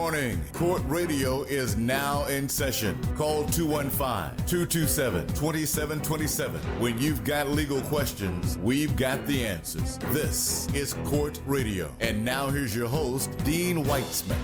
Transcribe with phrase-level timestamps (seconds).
[0.00, 0.40] morning.
[0.54, 2.98] Court Radio is now in session.
[3.18, 6.58] Call 215 227 2727.
[6.80, 9.98] When you've got legal questions, we've got the answers.
[10.08, 11.94] This is Court Radio.
[12.00, 14.38] And now here's your host, Dean Weitzman.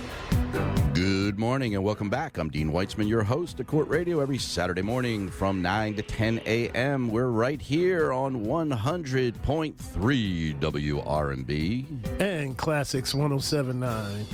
[0.93, 2.37] Good morning and welcome back.
[2.37, 6.39] I'm Dean Weitzman, your host of Court Radio every Saturday morning from 9 to 10
[6.45, 7.09] a.m.
[7.09, 12.21] We're right here on 100.3 WRNB.
[12.21, 14.27] And Classics 1079.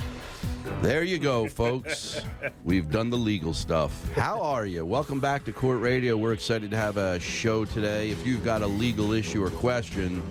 [0.80, 2.22] There you go, folks.
[2.64, 4.10] We've done the legal stuff.
[4.14, 4.86] How are you?
[4.86, 6.16] Welcome back to Court Radio.
[6.16, 8.10] We're excited to have a show today.
[8.10, 10.22] If you've got a legal issue or question,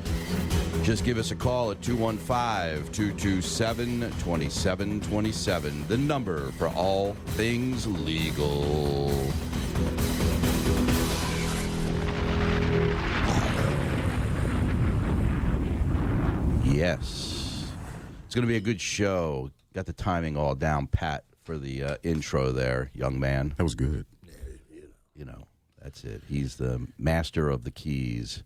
[0.81, 9.11] just give us a call at 215 227 2727, the number for all things legal.
[16.63, 17.65] Yes.
[18.25, 19.51] It's going to be a good show.
[19.73, 23.53] Got the timing all down pat for the uh, intro there, young man.
[23.57, 24.05] That was good.
[25.15, 25.47] You know,
[25.81, 26.21] that's it.
[26.27, 28.43] He's the master of the keys.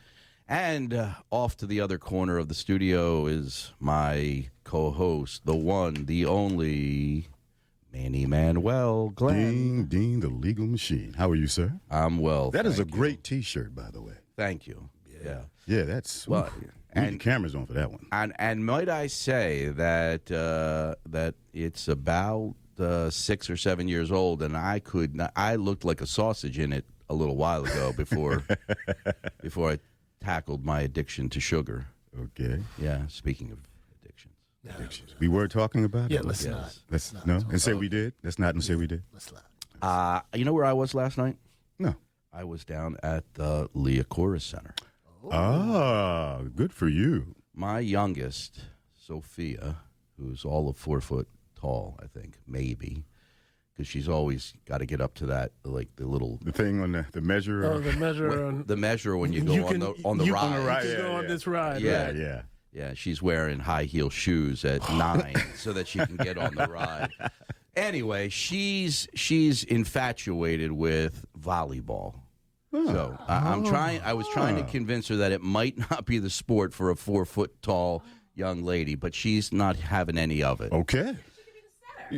[0.48, 5.56] And uh, off to the other corner of the studio is my co host, the
[5.56, 7.28] one, the only
[7.92, 9.36] Manny Manuel Glenn.
[9.36, 11.14] Dean, Dean, the legal machine.
[11.18, 11.74] How are you, sir?
[11.90, 12.52] I'm well.
[12.52, 12.98] That is a thank you.
[12.98, 14.14] great T-shirt, by the way.
[14.38, 14.90] Thank you.
[15.24, 15.42] Yeah.
[15.66, 16.28] Yeah, that's.
[16.28, 16.54] Well, oof.
[16.54, 16.72] We need
[17.04, 18.06] and- the cameras on for that one.
[18.12, 24.12] And and might I say that uh, that it's about uh, six or seven years
[24.12, 27.64] old, and I could not, I looked like a sausage in it a little while
[27.66, 28.44] ago before
[29.42, 29.80] before I
[30.20, 31.88] tackled my addiction to sugar.
[32.20, 32.62] Okay.
[32.80, 33.60] Yeah, speaking of
[34.02, 34.34] addictions,
[34.68, 35.16] addictions.
[35.20, 36.26] We were talking about Yeah, it.
[36.26, 36.52] let's Yes.
[36.54, 36.80] not.
[36.90, 37.28] Let's not.
[37.28, 38.14] no and say we did.
[38.24, 39.04] Let's not and say we did.
[39.14, 39.44] Let's not.
[39.82, 41.38] uh, you know where I was last night?
[41.80, 41.96] No.
[42.34, 44.74] I was down at the Liacouras Center.
[45.32, 47.36] Ah, good for you.
[47.54, 48.62] My youngest,
[48.96, 49.78] Sophia,
[50.18, 53.06] who's all of four foot tall, I think, maybe,
[53.74, 56.92] because she's always got to get up to that, like the little The thing on
[56.92, 57.66] the the measure.
[57.66, 58.64] Oh, the measure on.
[58.66, 60.42] the measure when you go on the on the you ride.
[60.42, 61.82] Can, On the ride, you can yeah, go on this ride.
[61.82, 62.06] Yeah.
[62.06, 62.16] right?
[62.16, 62.42] yeah.
[62.74, 66.68] Yeah, she's wearing high heel shoes at nine so that she can get on the
[66.68, 67.10] ride.
[67.76, 72.16] Anyway, she's she's infatuated with volleyball.
[72.86, 74.02] So I, I'm trying.
[74.02, 76.96] I was trying to convince her that it might not be the sport for a
[76.96, 78.04] four foot tall
[78.36, 80.72] young lady, but she's not having any of it.
[80.72, 81.16] Okay.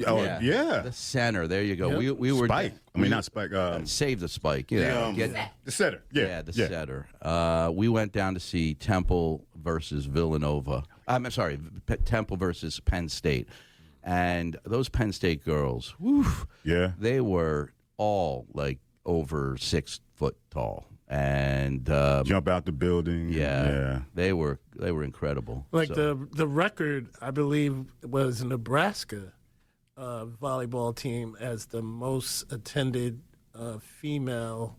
[0.05, 0.81] Oh yeah.
[0.83, 1.47] the center.
[1.47, 1.89] There you go.
[1.89, 1.97] Yep.
[1.99, 2.73] We we were Spike.
[2.95, 3.53] I mean, not spike.
[3.53, 4.69] Um, save the spike.
[4.71, 4.79] Yeah.
[4.93, 6.03] the, um, get- the setter.
[6.11, 6.23] Yeah.
[6.25, 7.07] Yeah, the setter.
[7.21, 10.83] Uh, we went down to see Temple versus Villanova.
[11.07, 13.47] I'm sorry, P- Temple versus Penn State,
[14.03, 16.25] and those Penn State girls, whew,
[16.63, 16.91] Yeah.
[16.99, 23.29] they were all like over six foot tall, and um, Jump out the building.
[23.29, 23.99] yeah, Yeah.
[24.13, 25.65] they were they were incredible.
[25.71, 29.33] Like So- the the record, I believe, was Nebraska
[29.97, 33.21] uh, volleyball team as the most attended
[33.55, 34.77] uh, female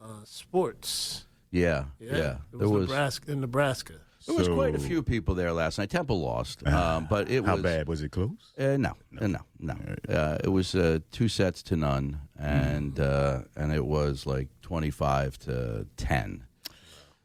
[0.00, 1.26] uh, sports.
[1.50, 3.94] yeah, yeah, it was, was Nebraska in Nebraska.
[4.26, 5.90] There was quite a few people there last night.
[5.90, 8.10] Temple lost, um, but it How was bad was it?
[8.10, 8.52] Close.
[8.58, 9.74] Uh, no, no, no, no.
[10.08, 14.90] Uh, it was uh, two sets to none, and uh, and it was like twenty
[14.90, 16.44] five to ten.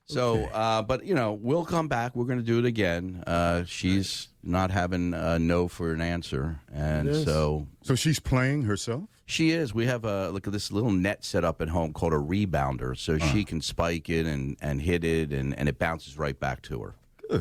[0.09, 2.16] So, uh, but you know, we'll come back.
[2.16, 3.24] We're going to do it again.
[3.28, 7.25] Uh, she's not having a no for an answer, and Yes.
[7.25, 9.09] so So she's playing herself.
[9.27, 9.73] She is.
[9.75, 12.97] We have a look at this little net set up at home called a rebounder,
[12.97, 16.63] so she can spike it and, and hit it, and, and it bounces right back
[16.63, 16.95] to her.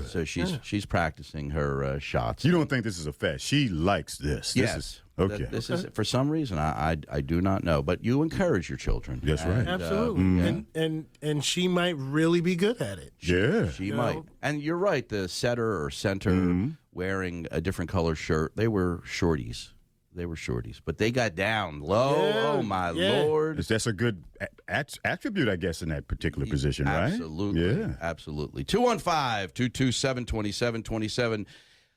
[0.09, 2.45] So she's she's practicing her uh, shots.
[2.45, 3.45] You don't think this is a fast?
[3.45, 4.53] She likes this.
[4.53, 4.77] This Yes.
[4.77, 5.37] Is, okay.
[5.39, 8.69] Th- This is for some reason I, I I do not know, but you encourage
[8.69, 9.21] your children.
[9.23, 9.59] That's right.
[9.59, 13.13] And, uh, Absolutely, and and and she might really be good at it.
[13.21, 13.71] yeah.
[13.71, 14.15] she You might.
[14.17, 14.27] know?
[14.43, 15.09] And you're right.
[15.09, 16.71] The setter or center Mm-hmm.
[16.93, 18.57] wearing a different color shirt.
[18.57, 19.69] They were shorties.
[20.17, 22.29] They were shorties, but they got down low.
[22.29, 23.23] Yeah, oh my yeah.
[23.23, 23.59] lord!
[23.59, 24.25] That's a good
[24.67, 27.13] at- attribute, I guess, in that particular position, right?
[27.13, 27.81] Absolutely.
[27.81, 27.93] Yeah.
[28.01, 28.65] Absolutely.
[28.65, 31.47] 215 227 2727.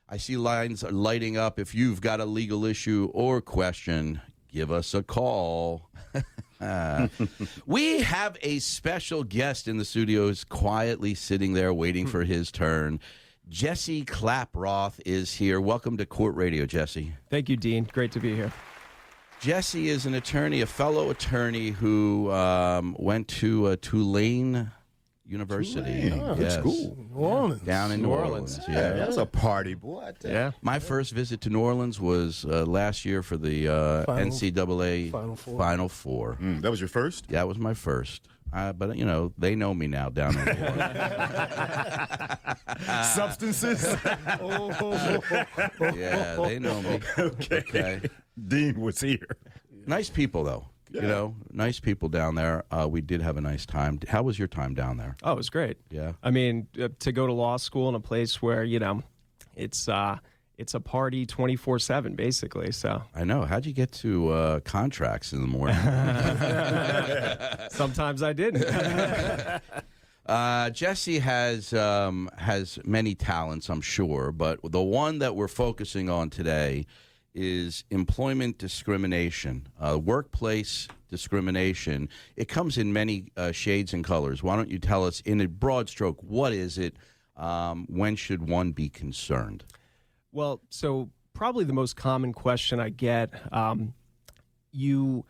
[0.08, 1.58] I see lines are lighting up.
[1.58, 5.88] If you've got a legal issue or question, give us a call.
[6.60, 7.08] Uh,
[7.64, 13.00] we have a special guest in the studios, quietly sitting there waiting for his turn.
[13.50, 15.60] Jesse Klaproth is here.
[15.60, 17.14] Welcome to Court Radio, Jesse.
[17.30, 17.88] Thank you, Dean.
[17.92, 18.52] Great to be here.
[19.40, 24.70] Jesse is an attorney, a fellow attorney who um, went to uh, Tulane
[25.30, 26.10] University.
[26.10, 26.20] Tulane.
[26.20, 26.56] Oh, yes.
[26.56, 26.66] that's.
[26.66, 27.62] New Orleans.
[27.62, 28.58] Down in New, New Orleans.
[28.58, 28.64] Orleans.
[28.68, 28.92] Yeah.
[28.94, 30.02] That's a party, boy.
[30.06, 30.36] I tell you.
[30.36, 30.50] Yeah.
[30.62, 35.10] My first visit to New Orleans was uh, last year for the uh, Final- NCAA
[35.12, 35.58] Final Four.
[35.58, 36.38] Final Four.
[36.40, 37.28] Mm, that was your first?
[37.28, 38.26] That was my first.
[38.52, 40.98] Uh, but you know they know me now down in New Orleans.
[43.14, 43.84] Substances?
[45.80, 46.98] yeah, they know me.
[47.16, 48.00] Okay.
[48.48, 49.28] Dean was here.
[49.86, 50.66] Nice people though.
[50.92, 52.64] You know, nice people down there.
[52.70, 54.00] Uh, we did have a nice time.
[54.08, 55.16] How was your time down there?
[55.22, 55.78] Oh, it was great.
[55.90, 56.12] Yeah.
[56.22, 59.02] I mean, uh, to go to law school in a place where you know,
[59.54, 60.18] it's uh,
[60.58, 62.72] it's a party twenty four seven basically.
[62.72, 63.42] So I know.
[63.42, 65.76] How'd you get to uh, contracts in the morning?
[67.70, 68.64] sometimes I didn't.
[70.26, 76.08] Uh, Jesse has um, has many talents, I'm sure, but the one that we're focusing
[76.08, 76.86] on today
[77.34, 82.08] is employment discrimination, uh, workplace discrimination.
[82.36, 84.42] It comes in many uh, shades and colors.
[84.42, 86.96] Why don't you tell us, in a broad stroke, what is it?
[87.36, 89.64] Um, when should one be concerned?
[90.32, 93.94] Well, so probably the most common question I get, um,
[94.72, 95.24] you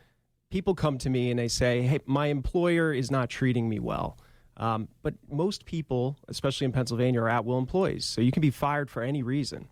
[0.51, 4.19] people come to me and they say, "Hey, my employer is not treating me well."
[4.57, 8.91] Um, but most people, especially in Pennsylvania, are at-will employees, so you can be fired
[8.91, 9.69] for any reason.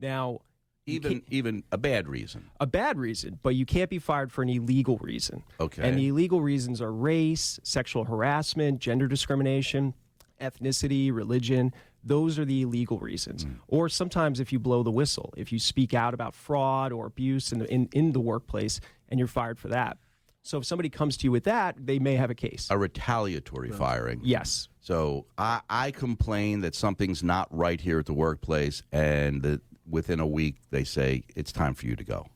[0.00, 0.40] Now,
[0.88, 2.48] Even even a bad reason.
[2.60, 5.42] a bad reason, but you can't be fired for an illegal reason.
[5.58, 5.82] Okay.
[5.82, 9.94] And the illegal reasons are race, sexual harassment, gender discrimination,
[10.40, 11.74] ethnicity, religion.
[12.04, 13.42] Those are the illegal reasons.
[13.42, 13.54] Hmm.
[13.66, 17.50] Or sometimes if you blow the whistle, if you speak out about fraud or abuse
[17.50, 19.98] in the, in, in the workplace and you're fired for that.
[20.42, 22.68] So if somebody comes to you with that, they may have a case.
[22.70, 24.20] A retaliatory firing.
[24.22, 24.68] yes.
[24.80, 30.20] So I, I complain that something's not right here at the workplace, and that within
[30.20, 32.26] a week they say it's time for you to go.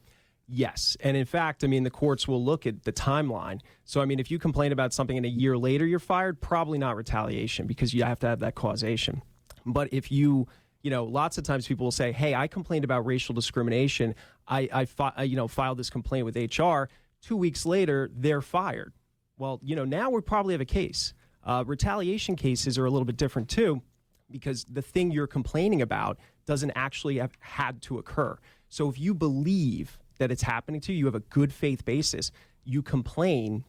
[0.53, 0.97] Yes.
[1.01, 3.61] And in fact, I mean, the courts will look at the timeline.
[3.85, 6.77] So, I mean, if you complain about something and a year later you're fired, probably
[6.77, 9.23] not retaliation because you have to have that causation.
[9.65, 10.49] But if you,
[10.83, 14.17] you know, lots of times people will say, hey, I complained about racial discrimination.
[14.49, 16.89] I, I fi- uh, you know, filed this complaint with HR.
[17.23, 18.93] Two weeks later, they're fired.
[19.39, 21.15] Well, you know, now we probably have a case.
[21.45, 23.83] Uh, retaliation cases are a little bit different too
[24.31, 26.19] because the thing you're complaining about
[26.51, 28.37] doesn't actually have had to occur.
[28.69, 32.33] So if you believe that it's happening to you, you have a good faith basis,
[32.65, 33.65] you complain,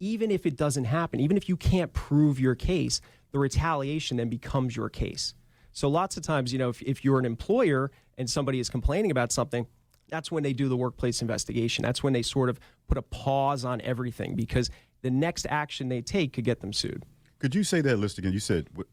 [0.00, 3.00] even if it doesn't happen, even if you can't prove your case,
[3.30, 5.34] the retaliation then becomes your case.
[5.70, 9.12] So lots of times, you know, if, if you're an employer and somebody is complaining
[9.12, 9.68] about something,
[10.08, 11.84] that's when they do the workplace investigation.
[11.84, 14.70] That's when they sort of put a pause on everything because
[15.02, 17.04] the next action they take could get them sued.
[17.38, 18.32] Could you say that list again?
[18.32, 18.88] You said what,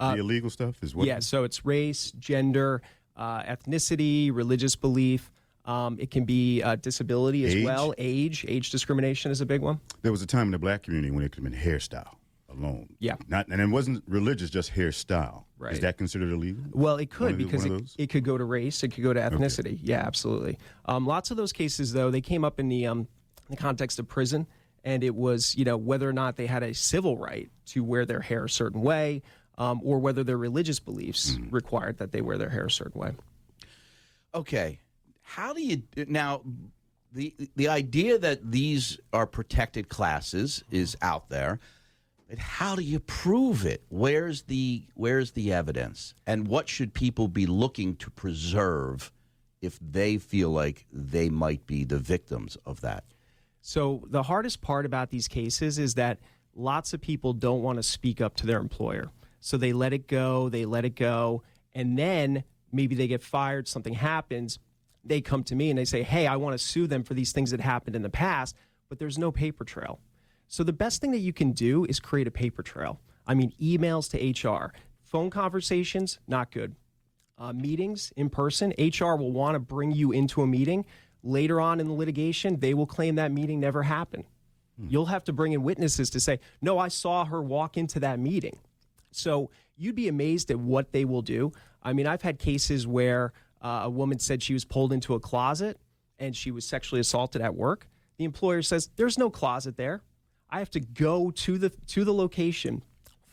[0.00, 1.06] race, the illegal stuff is what?
[1.06, 2.82] Yeah, so it's race, gender,
[3.16, 5.30] uh, ethnicity, religious belief.
[5.64, 7.64] Um, it can be uh, disability as Age?
[7.64, 7.92] well.
[7.98, 9.80] Age, age discrimination is a big one.
[10.02, 12.14] There was a time in the black community when it could have been hairstyle
[12.48, 12.88] alone.
[12.98, 13.16] Yeah.
[13.28, 15.44] Not, and it wasn't religious, just hairstyle.
[15.58, 15.72] Right.
[15.72, 16.62] Is that considered illegal?
[16.72, 19.78] Well, it could because it, it could go to race, it could go to ethnicity.
[19.82, 20.58] Yeah, absolutely.
[20.84, 23.08] Um, lots of those cases, though, they came up in the um,
[23.48, 24.46] the context of prison,
[24.84, 28.04] and it was you know whether or not they had a civil right to wear
[28.04, 29.22] their hair a certain way,
[29.58, 31.48] um, or whether their religious beliefs Hmm.
[31.50, 33.12] required that they wear their hair a certain way.
[34.34, 34.80] Okay,
[35.22, 36.42] how do you now?
[37.12, 41.58] The the idea that these are protected classes is out there.
[42.28, 43.84] But how do you prove it?
[43.88, 46.12] Where's the where's the evidence?
[46.26, 49.12] And what should people be looking to preserve
[49.62, 53.04] if they feel like they might be the victims of that?
[53.62, 56.18] So the hardest part about these cases is that
[56.54, 59.10] lots of people don't want to speak up to their employer.
[59.46, 63.68] So they let it go, they let it go, and then maybe they get fired,
[63.68, 64.58] something happens,
[65.04, 67.30] they come to me and they say, "Hey, I want to sue them for these
[67.30, 68.56] things that happened in the past,"
[68.88, 70.00] but there's no paper trail.
[70.48, 72.98] So the best thing that you can do is create a paper trail.
[73.24, 74.72] I mean, emails to HR,
[75.04, 76.74] phone conversations, not good
[77.38, 80.84] uh, meetings in person, HR will want to bring you into a meeting.
[81.22, 84.24] Later on in the litigation, they will claim that meeting never happened.
[84.76, 88.18] You'll have to bring in witnesses to say, no, I saw her walk into that
[88.18, 88.58] meeting.
[89.10, 91.52] So you'd be amazed at what they will do.
[91.82, 93.32] I mean, I've had cases where
[93.62, 95.78] uh, a woman said she was pulled into a closet
[96.18, 97.88] and she was sexually assaulted at work.
[98.18, 100.02] The employer says, there's no closet there.
[100.48, 102.82] I have to go to the to the location,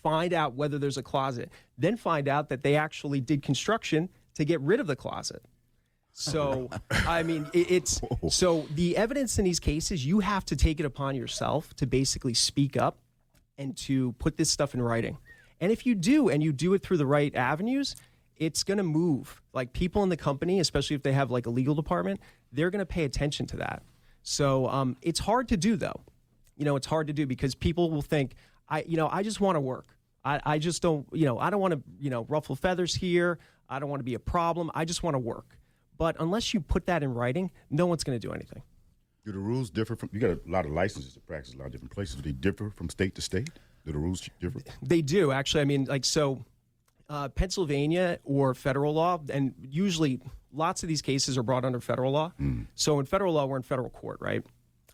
[0.01, 4.46] find out whether there's a closet, then find out that they actually did construction to
[4.46, 5.44] get rid of the closet.
[6.13, 10.80] So, I mean, it, it's so the evidence in these cases, you have to take
[10.80, 12.98] it upon yourself to basically speak up
[13.58, 15.18] and to put this stuff in writing.
[15.62, 17.95] And if you do, and you do it through the right avenues,
[18.38, 19.41] it's going to move.
[19.53, 22.19] Like people in the company, especially if they have like a legal department,
[22.51, 23.83] they're going to pay attention to that.
[24.24, 26.01] So um, it's hard to do, though.
[26.55, 28.36] You know, it's hard to do because people will think,
[28.69, 29.88] I, you know, I just want to work.
[30.24, 33.39] I, I just don't, you know, I don't want to, you know, ruffle feathers here.
[33.69, 34.72] I don't want to be a problem.
[34.74, 35.57] I just want to work.
[35.98, 38.63] But unless you put that in writing, no one's going to do anything.
[39.25, 40.10] Do the rules differ from?
[40.12, 42.15] You got a lot of licenses to practice a lot of different places.
[42.15, 43.50] Do they differ from state to state?
[43.85, 44.61] Do the rules differ?
[44.81, 45.61] They do actually.
[45.61, 46.43] I mean, like so,
[47.09, 50.19] uh, Pennsylvania or federal law, and usually
[50.53, 52.31] lots of these cases are brought under federal law.
[52.75, 54.43] So in federal law, we're in federal court, right?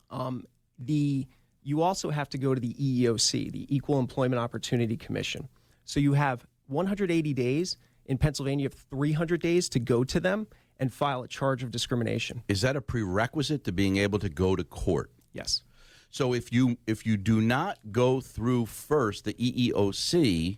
[0.10, 0.46] Um,
[0.80, 1.28] the
[1.62, 5.50] you also have to go to the EEOC, the Equal Employment Opportunity Commission.
[5.84, 8.64] So you have 180 days in Pennsylvania.
[8.64, 10.48] You have 300 days to go to them
[10.80, 12.42] and file a charge of discrimination.
[12.48, 15.12] Is that a prerequisite to being able to go to court?
[15.34, 15.62] Yes.
[16.10, 20.58] So if you if you do not go through first the EEOC,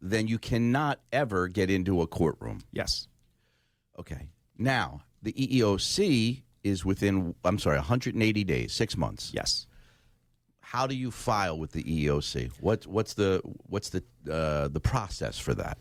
[0.00, 2.62] then you cannot ever get into a courtroom.
[2.72, 3.08] Yes.
[3.98, 4.28] Okay.
[4.56, 9.30] Now, the EEOC is within I'm sorry, 180 days, 6 months.
[9.32, 9.66] Yes.
[10.60, 12.50] How do you file with the EEOC?
[12.60, 15.78] What what's the what's the uh, the process for that?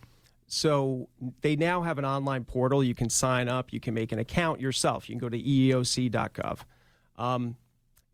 [0.47, 1.09] So
[1.41, 2.81] they now have an online portal.
[2.81, 3.73] You can sign up.
[3.73, 5.09] You can make an account yourself.
[5.09, 6.59] You can go to EEOC.gov.
[7.17, 7.57] Um,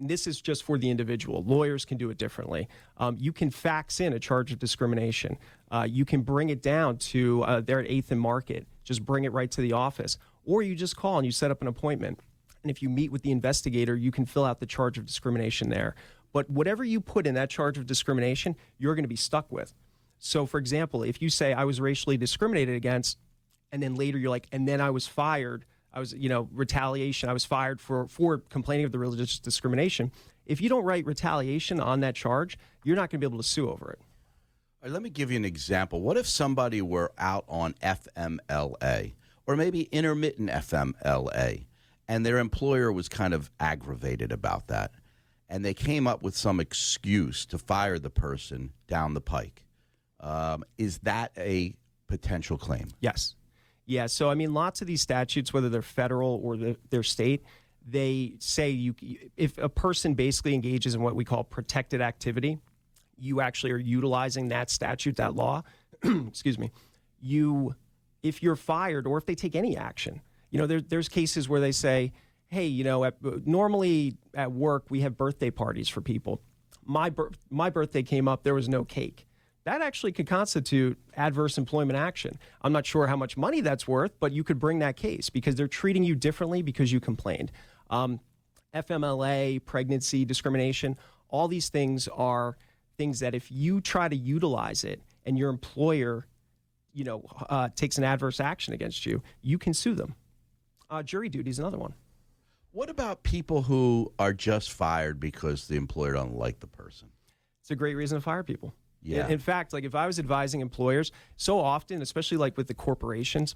[0.10, 1.44] this is just for the individual.
[1.44, 2.68] Lawyers can do it differently.
[2.98, 5.38] Um, you can fax in a charge of discrimination.
[5.72, 8.68] Uh, you can bring it down to uh, there at Eighth and Market.
[8.84, 11.62] Just bring it right to the office, or you just call and you set up
[11.62, 12.20] an appointment.
[12.64, 15.70] And if you meet with the investigator, you can fill out the charge of discrimination
[15.70, 15.96] there.
[16.32, 19.74] But whatever you put in that charge of discrimination, you're going to be stuck with.
[20.18, 23.18] So, for example, if you say I was racially discriminated against,
[23.72, 27.30] and then later you're like, and then I was fired, I was, you know, retaliation,
[27.30, 30.12] I was fired for for complaining of the religious discrimination.
[30.46, 33.48] If you don't write retaliation on that charge, you're not going to be able to
[33.48, 34.00] sue over it.
[34.00, 36.02] All right, let me give you an example.
[36.02, 39.14] What if somebody were out on FMLA
[39.46, 41.66] or maybe intermittent FMLA
[42.08, 44.92] and their employer was kind of aggravated about that
[45.48, 49.64] and they came up with some excuse to fire the person down the pike?
[50.20, 51.76] Um, is that a
[52.08, 52.90] potential claim?
[53.00, 53.36] Yes.
[53.86, 54.06] Yeah.
[54.06, 57.44] So, I mean, lots of these statutes, whether they're federal or the, they're state,
[57.86, 58.96] they say you
[59.36, 62.60] if a person basically engages in what we call protected activity,
[63.18, 65.64] you actually are utilizing that statute, that law.
[66.28, 66.72] excuse me.
[67.22, 67.76] You,
[68.22, 71.60] if you're fired or if they take any action, you know, there, there's cases where
[71.60, 72.14] they say,
[72.48, 76.42] hey, you know, at, normally at work we have birthday parties for people.
[76.86, 77.12] My
[77.50, 79.26] my birthday came up, there was no cake
[79.66, 82.38] that actually could constitute adverse employment action.
[82.62, 85.56] I'm not sure how much money that's worth, but you could bring that case because
[85.56, 87.52] they're treating you differently because you complained.
[87.90, 88.20] Um,
[88.74, 90.98] FMLA, pregnancy discrimination,
[91.30, 92.58] all these things are
[92.98, 96.28] things that if you try to utilize it and your employer,
[96.92, 100.16] you know, uh, takes an adverse action against you, you can sue them.
[100.90, 101.94] Uh, jury duty is another one.
[102.72, 107.10] What about people who are just fired because the employer don't like the person?
[107.62, 108.74] It's a great reason to fire people.
[109.04, 109.26] Yeah.
[109.26, 112.74] In, in fact, like if I was advising employers, so often, especially like with the
[112.74, 113.56] corporations,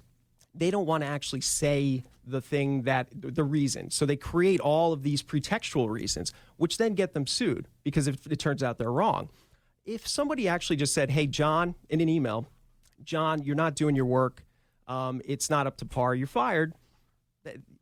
[0.54, 3.90] they don't want to actually say the thing that the reason.
[3.90, 8.26] So they create all of these pretextual reasons, which then get them sued because if
[8.26, 9.30] it turns out they're wrong.
[9.84, 12.46] If somebody actually just said, "Hey, John," in an email,
[13.02, 14.44] "John, you're not doing your work.
[14.86, 16.14] Um, it's not up to par.
[16.14, 16.74] You're fired."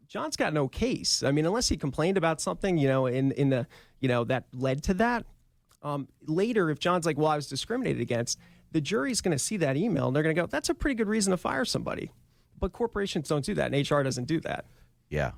[0.06, 1.24] John's got no case.
[1.24, 3.66] I mean, unless he complained about something, you know, in in the
[4.00, 5.26] you know that led to that.
[5.82, 8.38] Um, later, if John's like, "Well, I was discriminated against,"
[8.72, 10.94] the jury's going to see that email and they're going to go, "That's a pretty
[10.94, 12.10] good reason to fire somebody."
[12.58, 14.64] But corporations don't do that, and HR doesn't do that.
[15.10, 15.32] Yeah.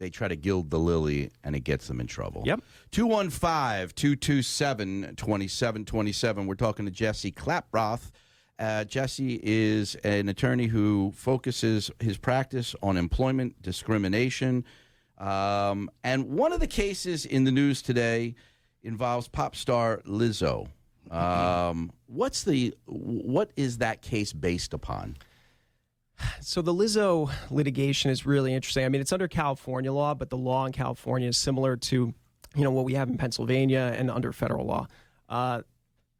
[0.00, 2.42] They try to gild the lily and it gets them in trouble.
[2.46, 2.62] Yep.
[2.90, 6.46] 215 227 2727.
[6.46, 8.10] We're talking to Jesse Klaproth.
[8.58, 14.64] Uh, Jesse is an attorney who focuses his practice on employment discrimination.
[15.18, 18.34] Um, and one of the cases in the news today
[18.82, 20.68] involves pop star Lizzo.
[21.10, 25.16] Um, what's the what is that case based upon?
[26.40, 28.84] So the Lizzo litigation is really interesting.
[28.84, 32.14] I mean, it's under California law, but the law in California is similar to,
[32.54, 34.86] you know, what we have in Pennsylvania and under federal law.
[35.28, 35.62] Uh,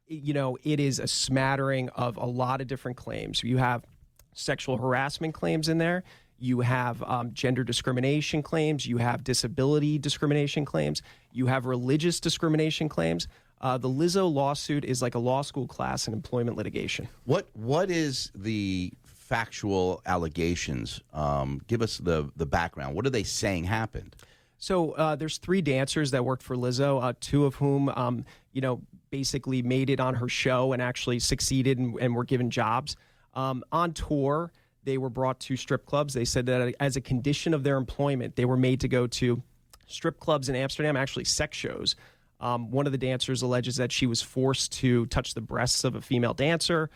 [0.07, 3.43] you know, it is a smattering of a lot of different claims.
[3.43, 3.85] You have
[4.33, 6.03] sexual harassment claims in there.
[6.41, 8.87] You have um, gender discrimination claims.
[8.87, 11.03] You have disability discrimination claims.
[11.31, 13.27] You have religious discrimination claims.
[13.61, 17.07] Uh, the Lizzo lawsuit is like a law school class in employment litigation.
[17.25, 20.99] What what is the factual allegations?
[21.13, 22.95] Um, give us the the background.
[22.95, 24.15] What are they saying happened?
[24.57, 28.61] So uh, there's three dancers that worked for Lizzo, uh, two of whom, um, you
[28.61, 28.81] know,
[29.11, 32.95] basically made it on her show and actually succeeded and, and were given jobs.
[33.33, 34.51] Um, on tour,
[34.83, 36.13] they were brought to strip clubs.
[36.13, 39.41] They said that as a condition of their employment, they were made to go to
[39.87, 41.95] strip clubs in Amsterdam, actually sex shows,
[42.39, 45.93] Um, one of the dancers alleges that she was forced to touch the breasts of
[45.95, 46.89] a female dancer.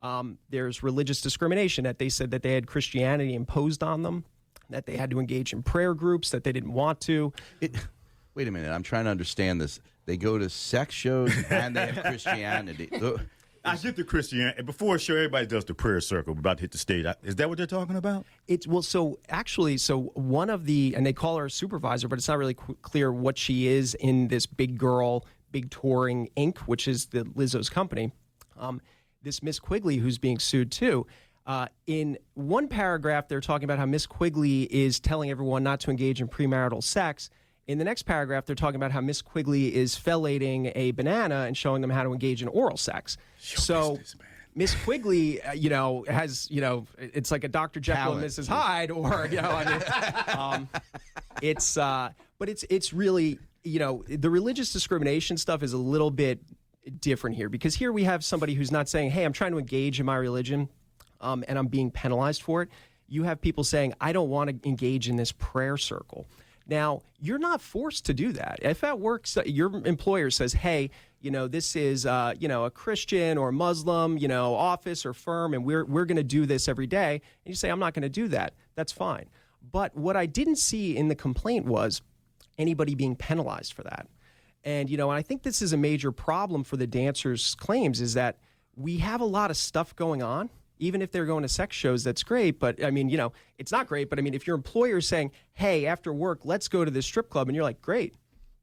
[0.00, 4.24] Um, there's religious discrimination that they said that they had Christianity imposed on them,
[4.70, 7.32] that they had to engage in prayer groups that they didn't want to.
[7.60, 7.74] It,
[8.34, 8.70] wait a minute.
[8.70, 9.80] I'm trying to understand this.
[10.06, 12.88] They go to sex shows and they have Christianity.
[13.64, 15.14] I get the Christian before show.
[15.14, 16.34] Everybody does the prayer circle.
[16.34, 17.06] We're about to hit the stage.
[17.22, 18.26] Is that what they're talking about?
[18.48, 22.18] It's well, so actually, so one of the, and they call her a supervisor, but
[22.18, 26.58] it's not really qu- clear what she is in this Big Girl, Big Touring Inc.,
[26.60, 28.10] which is the Lizzo's company.
[28.56, 28.80] Um,
[29.22, 31.06] this Miss Quigley, who's being sued too.
[31.46, 35.90] Uh, in one paragraph, they're talking about how Miss Quigley is telling everyone not to
[35.90, 37.30] engage in premarital sex.
[37.68, 41.56] In the next paragraph, they're talking about how Miss Quigley is fellating a banana and
[41.56, 43.16] showing them how to engage in oral sex.
[43.38, 43.90] so.
[43.90, 44.28] business, man.
[44.54, 47.80] Miss Quigley, uh, you know, has you know, it's like a Dr.
[47.80, 48.48] Jekyll and Mrs.
[48.48, 49.82] Hyde, or you know, I mean,
[50.38, 50.68] um,
[51.40, 56.10] it's uh, but it's it's really you know, the religious discrimination stuff is a little
[56.10, 56.40] bit
[57.00, 60.00] different here because here we have somebody who's not saying, "Hey, I'm trying to engage
[60.00, 60.68] in my religion,
[61.20, 62.68] um, and I'm being penalized for it."
[63.08, 66.26] You have people saying, "I don't want to engage in this prayer circle."
[66.66, 68.58] Now, you're not forced to do that.
[68.62, 70.90] If at work so- your employer says, "Hey,
[71.20, 75.12] you know, this is uh, you know a Christian or Muslim, you know, office or
[75.12, 77.94] firm, and we're we're going to do this every day," and you say, "I'm not
[77.94, 79.26] going to do that," that's fine.
[79.70, 82.02] But what I didn't see in the complaint was
[82.58, 84.08] anybody being penalized for that.
[84.64, 88.00] And you know, and I think this is a major problem for the dancers' claims
[88.00, 88.38] is that
[88.76, 90.50] we have a lot of stuff going on.
[90.82, 92.58] Even if they're going to sex shows, that's great.
[92.58, 94.10] But I mean, you know, it's not great.
[94.10, 97.06] But I mean, if your employer is saying, "Hey, after work, let's go to this
[97.06, 98.14] strip club," and you're like, "Great,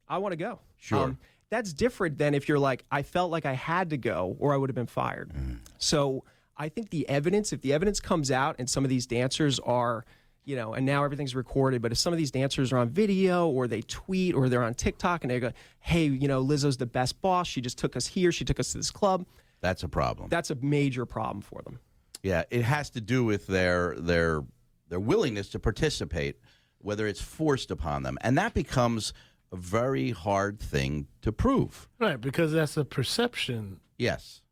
[0.08, 1.04] I want to go," Sure.
[1.04, 4.52] Um, that's different than if you're like, "I felt like I had to go, or
[4.52, 5.58] I would have been fired." Mm.
[5.78, 6.24] So
[6.56, 10.04] I think the evidence, if the evidence comes out, and some of these dancers are
[10.44, 11.82] you know, and now everything's recorded.
[11.82, 14.74] But if some of these dancers are on video or they tweet or they're on
[14.74, 17.46] TikTok and they go, hey, you know, Lizzo's the best boss.
[17.46, 18.32] She just took us here.
[18.32, 19.26] She took us to this club.
[19.60, 20.28] that's a problem.
[20.28, 21.78] That's a major problem for them.
[22.22, 24.42] Yeah, it has to do with their their
[24.88, 26.36] their willingness to participate,
[26.78, 29.12] whether it's forced upon them, and that becomes
[29.52, 31.88] a very hard thing to prove.
[31.98, 33.80] Right, because that's a perception.
[33.98, 34.42] Yes.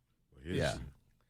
[0.45, 0.75] Yeah.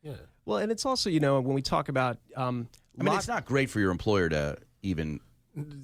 [0.02, 0.12] Yeah.
[0.44, 2.68] Well, and it's also, you know, when we talk about, um,
[2.98, 5.20] I mean, lot- it's not great for your employer to even.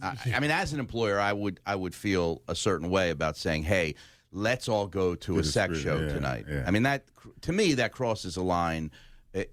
[0.01, 3.37] I, I mean, as an employer, I would I would feel a certain way about
[3.37, 3.95] saying, "Hey,
[4.31, 6.65] let's all go to a sex spirit, show yeah, tonight." yeah.
[6.67, 7.05] I mean, that
[7.43, 8.91] to me that crosses a line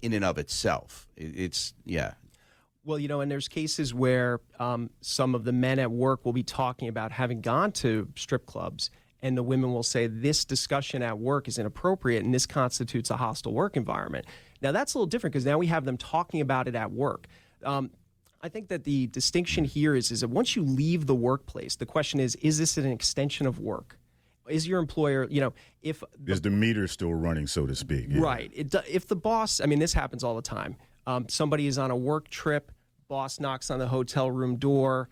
[0.02, 1.08] in and of itself.
[1.16, 2.14] It's yeah,
[2.84, 6.32] Well, you know, and there's cases where um, some of the men at work will
[6.32, 8.90] be talking about having gone to strip clubs,
[9.22, 13.16] and the women will say this discussion at work is inappropriate and this constitutes a
[13.16, 14.26] hostile work environment.
[14.60, 17.26] Now, that's a little different because now we have them talking about it at work.
[17.64, 17.90] Um,
[18.40, 21.86] I think that the distinction here is, is that once you leave the workplace, the
[21.86, 23.96] question is, is this an extension of work?
[24.48, 25.52] Is your employer, you know,
[25.82, 28.06] if Is the meter still running, so to speak?
[28.08, 28.20] Yeah.
[28.20, 28.50] Right.
[28.54, 30.76] It, if the boss, I mean, this happens all the time.
[31.06, 32.72] Um, somebody is on a work trip,
[33.08, 35.08] boss knocks on the hotel room door.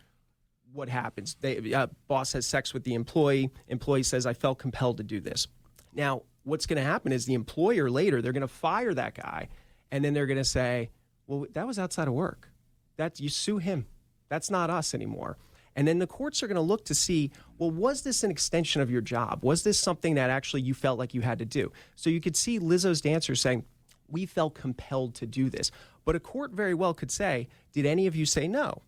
[0.72, 1.36] What happens?
[1.40, 3.50] They, uh, boss has sex with the employee.
[3.68, 5.48] Employee says, "I felt compelled to do this."
[5.94, 9.48] Now, what's going to happen is the employer later they're going to fire that guy,
[9.90, 10.90] and then they're going to say,
[11.26, 12.48] "Well, that was outside of work.
[12.96, 13.86] that you sue him.
[14.28, 15.36] That's not us anymore."
[15.76, 18.82] And then the courts are going to look to see, well, was this an extension
[18.82, 19.40] of your job?
[19.42, 21.72] Was this something that actually you felt like you had to do?
[21.94, 23.64] So you could see Lizzo's dancers saying,
[24.08, 25.70] we felt compelled to do this.
[26.04, 28.82] But a court very well could say, did any of you say no?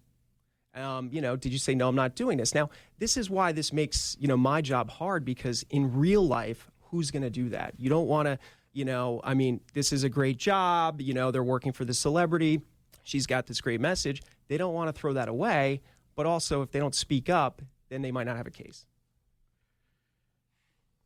[0.75, 1.89] Um, you know, did you say no?
[1.89, 2.55] I'm not doing this.
[2.55, 6.71] Now, this is why this makes you know my job hard because in real life,
[6.91, 7.75] who's going to do that?
[7.77, 8.39] You don't want to,
[8.73, 9.21] you know.
[9.23, 11.01] I mean, this is a great job.
[11.01, 12.63] You know, they're working for the celebrity.
[13.03, 14.23] She's got this great message.
[14.49, 15.83] They don't want to throw that away.
[16.15, 18.87] But also, if they don't speak up, then they might not have a case.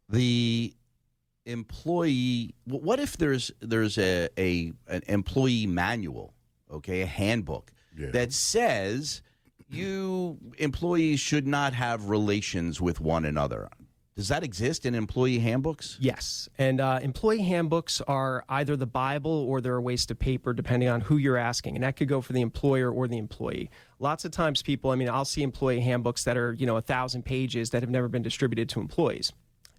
[0.09, 0.75] the
[1.45, 6.35] employee what if there's there's a, a an employee manual
[6.71, 8.11] okay a handbook Yeah.
[8.11, 9.23] that says
[9.69, 13.69] you employees should not have relations with one another
[14.17, 16.49] does that exist in employee handbooks Yes.
[16.59, 20.89] And uh, employee handbooks are either the Bible or they're a waste of paper, depending
[20.89, 21.75] on who you're asking.
[21.75, 23.71] And that could go for the employer or the employee.
[23.99, 26.81] Lots of times, people, I mean, I'll see employee handbooks that are, you know, a
[26.81, 29.33] thousand pages that have never been distributed to employees.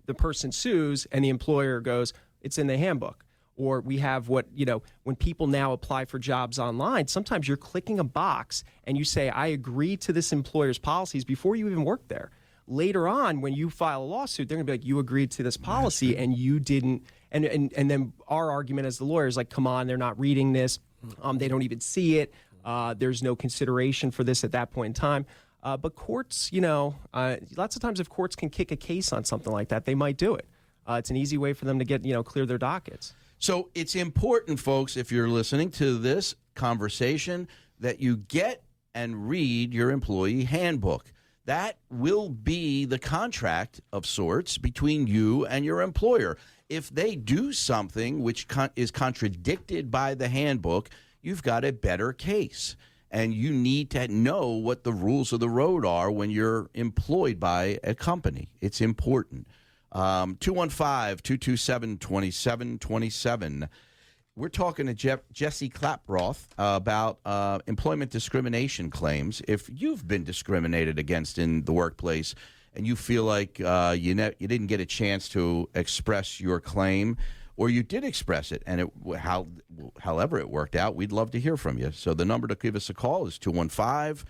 [0.05, 3.25] The person sues, and the employer goes, it's in the handbook.
[3.55, 7.57] Or we have what, you know, when people now apply for jobs online, sometimes you're
[7.57, 11.83] clicking a box and you say, I agree to this employer's policies before you even
[11.83, 12.29] work there
[12.67, 15.41] later on when you file a lawsuit they're going to be like you agreed to
[15.43, 17.01] this policy and you didn't
[17.31, 20.19] and, and and then our argument as the lawyer is like come on they're not
[20.19, 20.79] reading this
[21.21, 22.33] um, they don't even see it
[22.65, 25.25] uh, there's no consideration for this at that point in time
[25.63, 29.11] Uh, but courts, you know, uh, lots of times if courts can kick a case
[29.11, 30.45] on something like that, they might do it.
[30.87, 33.13] Uh, it's an easy way for them to get, you know, clear their dockets.
[33.39, 37.47] So it's important, folks, if you're listening to this conversation,
[37.79, 41.11] that you get and read your employee handbook.
[41.47, 46.37] That will be the contract of sorts between you and your employer.
[46.67, 50.89] If they do something which con- is contradicted by the handbook,
[51.21, 52.75] you've got a better case.
[53.09, 57.39] And you need to know what the rules of the road are when you're employed
[57.39, 58.49] by a company.
[58.59, 59.47] It's important.
[59.93, 63.69] Um, 215 227 2727.
[64.37, 69.41] We're talking to Jeff, Jesse Klaproth uh, about uh, employment discrimination claims.
[69.47, 72.35] If you've been discriminated against in the workplace
[72.75, 76.59] and you feel like uh, you, ne- you didn't get a chance to express your
[76.59, 77.17] claim,
[77.55, 79.47] or you did express it, and it, how,
[80.01, 81.91] however it worked out, we'd love to hear from you.
[81.91, 84.23] So the number to give us a call is 215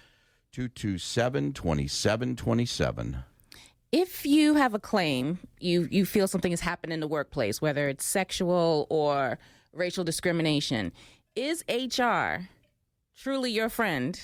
[0.53, 3.17] 227 2727
[3.93, 7.87] if you have a claim, you you feel something has happened in the workplace, whether
[7.87, 9.39] it's sexual or
[9.77, 10.91] racial discrimination,
[11.35, 12.49] is HR
[13.15, 14.19] truly your friend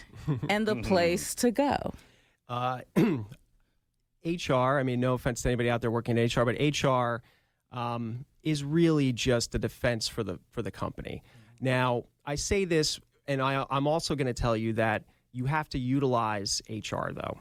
[0.49, 1.93] and the place to go?
[2.49, 2.81] Uh,
[4.25, 7.21] HR, I mean, no offense to anybody out there working in HR, but HR
[7.77, 11.23] um, is really just a defense for the for the company.
[11.59, 15.69] Now, I say this, and I, I'm also going to tell you that you have
[15.69, 17.39] to utilize HR though.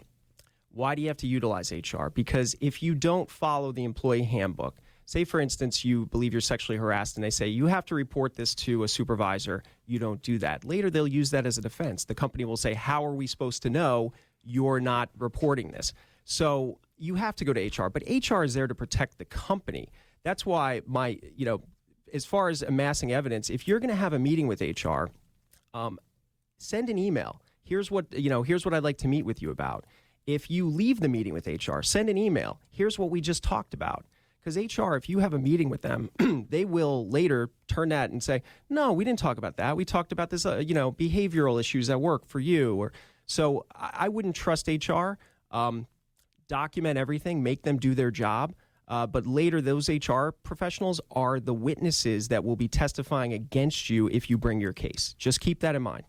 [0.70, 2.08] Why do you have to utilize HR?
[2.08, 6.78] Because if you don't follow the employee handbook, say for instance you believe you're sexually
[6.78, 10.38] harassed and they say you have to report this to a supervisor, you don't do
[10.38, 10.64] that.
[10.64, 12.04] Later they'll use that as a defense.
[12.04, 14.12] The company will say, "How are we supposed to know
[14.42, 15.92] you're not reporting this?"
[16.24, 19.88] So you have to go to HR, but HR is there to protect the company.
[20.22, 21.62] That's why my, you know,
[22.12, 25.06] as far as amassing evidence, if you're going to have a meeting with HR,
[25.74, 25.98] um,
[26.58, 27.40] send an email.
[27.64, 28.42] Here's what you know.
[28.42, 29.86] Here's what I'd like to meet with you about.
[30.26, 32.60] If you leave the meeting with HR, send an email.
[32.70, 34.04] Here's what we just talked about.
[34.42, 36.10] Because HR, if you have a meeting with them,
[36.50, 39.76] they will later turn that and say, "No, we didn't talk about that.
[39.76, 42.92] We talked about this, uh, you know, behavioral issues at work for you." Or
[43.26, 45.18] so I, I wouldn't trust HR.
[45.50, 45.86] Um,
[46.48, 48.54] document everything, make them do their job.
[48.88, 54.08] Uh, but later, those HR professionals are the witnesses that will be testifying against you
[54.08, 55.14] if you bring your case.
[55.18, 56.04] Just keep that in mind.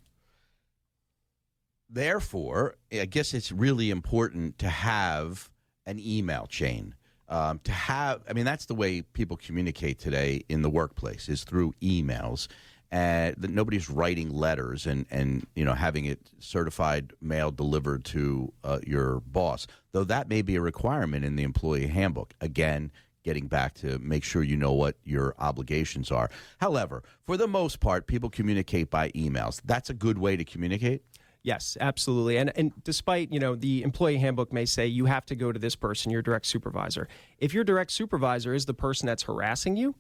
[1.90, 5.50] Therefore, I guess it's really important to have
[5.86, 6.96] an email chain.
[7.30, 11.44] Um, to have, I mean, that's the way people communicate today in the workplace is
[11.44, 12.48] through emails.
[12.92, 18.54] And that nobody's writing letters and, and you know having it certified mail delivered to
[18.64, 19.66] uh, your boss.
[19.94, 22.36] Though that may be a requirement in the employee handbook.
[22.40, 22.92] Again,
[23.24, 26.30] getting back to make sure you know what your obligations are.
[26.60, 29.62] However, for the most part, people communicate by emails.
[29.66, 31.02] That's a good way to communicate.
[31.44, 32.38] Yes, absolutely.
[32.38, 35.60] And and despite, you know, the employee handbook may say you have to go to
[35.60, 37.10] this person, your direct supervisor.
[37.38, 39.94] If your direct supervisor is the person that's harassing you,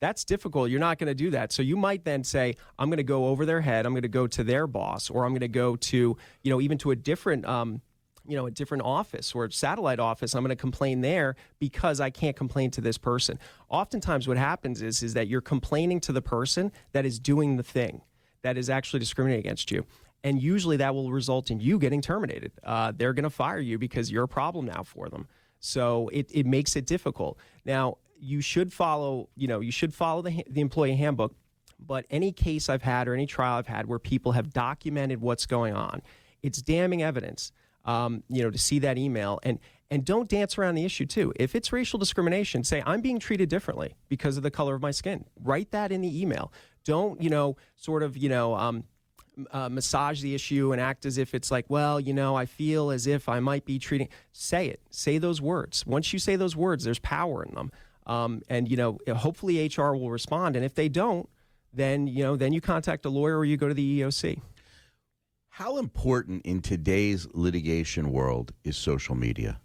[0.00, 0.68] that's difficult.
[0.70, 1.52] You're not going to do that.
[1.52, 3.86] So you might then say, I'm going to go over their head.
[3.86, 6.60] I'm going to go to their boss, or I'm going to go to, you know,
[6.60, 7.80] even to a different, um,
[8.26, 10.34] you know, a different office or satellite office.
[10.34, 13.38] I'm going to complain there because I can't complain to this person.
[13.70, 17.62] Oftentimes, what happens is is that you're complaining to the person that is doing the
[17.62, 18.02] thing
[18.42, 19.86] that is actually discriminating against you.
[20.22, 22.52] And usually that will result in you getting terminated.
[22.62, 25.26] Uh, they're going to fire you because you're a problem now for them.
[25.60, 27.38] So it, it makes it difficult.
[27.64, 31.34] Now, you should follow, you know, you should follow the, the employee handbook.
[31.78, 35.46] But any case I've had or any trial I've had where people have documented what's
[35.46, 36.02] going on,
[36.42, 37.52] it's damning evidence.
[37.86, 39.58] Um, you know, to see that email and
[39.90, 41.32] and don't dance around the issue too.
[41.36, 44.90] If it's racial discrimination, say I'm being treated differently because of the color of my
[44.90, 45.24] skin.
[45.42, 46.52] Write that in the email.
[46.84, 48.84] Don't you know, sort of, you know, um,
[49.52, 52.90] uh, massage the issue and act as if it's like, well, you know, I feel
[52.90, 54.08] as if I might be treating.
[54.32, 54.80] Say it.
[54.90, 55.86] Say those words.
[55.86, 57.72] Once you say those words, there's power in them.
[58.06, 60.56] Um, and you know, hopefully HR will respond.
[60.56, 61.28] And if they don't,
[61.72, 64.40] then you know, then you contact a lawyer or you go to the EEOC.
[65.48, 69.60] How important in today's litigation world is social media?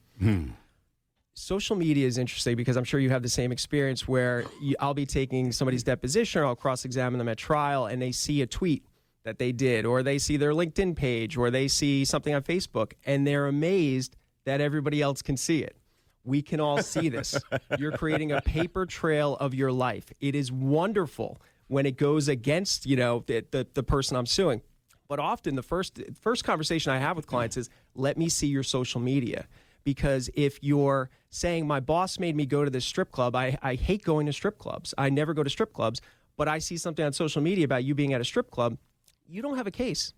[1.35, 4.93] social media is interesting because I'm sure you have the same experience where you, I'll
[4.93, 8.47] be taking somebody's deposition or I'll cross examine them at trial and they see a
[8.47, 8.83] tweet
[9.25, 12.93] that they did, or they see their LinkedIn page, or they see something on Facebook,
[13.05, 15.75] and they're amazed that everybody else can see it.
[16.23, 17.37] We can all see this.
[17.79, 20.11] You're creating a paper trail of your life.
[20.21, 24.61] It is wonderful when it goes against, you know, the, the, the person I'm suing.
[25.07, 28.63] But often the first first conversation I have with clients is, "Let me see your
[28.63, 29.47] social media."
[29.83, 33.75] Because if you're saying my boss made me go to this strip club, I, I
[33.75, 34.95] hate going to strip clubs.
[34.97, 36.01] I never go to strip clubs,
[36.37, 38.79] but I see something on social media about you being at a strip club,
[39.27, 40.13] you don't have a case.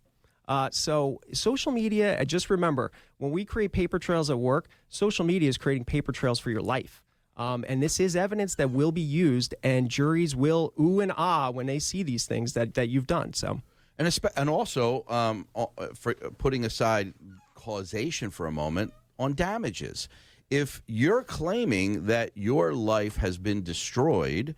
[0.48, 5.26] Uh, so social media, uh, just remember when we create paper trails at work, social
[5.26, 7.02] media is creating paper trails for your life.
[7.36, 11.52] Um, and this is evidence that will be used, and juries will ooh and ah
[11.52, 13.34] when they see these things that, that you've done.
[13.34, 13.62] So,
[14.00, 17.13] And, and also, um, uh, for putting aside
[17.54, 20.08] causation for a moment, on damages.
[20.50, 24.56] If you're claiming that your life has been destroyed,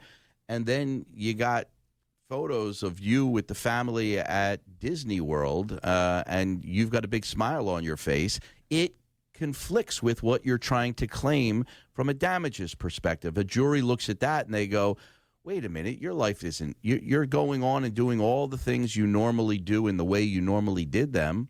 [0.47, 1.67] and then you got
[2.39, 7.25] photos of you with the family at Disney World, uh, and you've got a big
[7.25, 8.39] smile on your face,
[8.69, 8.95] it
[9.33, 13.35] conflicts with what you're trying to claim from a damages perspective.
[13.37, 14.95] A jury looks at that and they go,
[15.43, 18.95] wait a minute, your life isn't, you- you're going on and doing all the things
[18.95, 21.49] you normally do in the way you normally did them.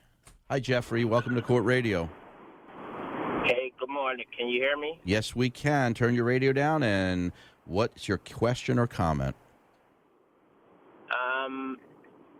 [0.51, 2.07] Hi Jeffrey, welcome to Court Radio.
[3.45, 4.25] Hey, good morning.
[4.37, 4.99] Can you hear me?
[5.03, 5.95] Yes, we can.
[5.95, 7.31] Turn your radio down and
[7.65, 9.35] what's your question or comment?
[11.11, 11.77] Um,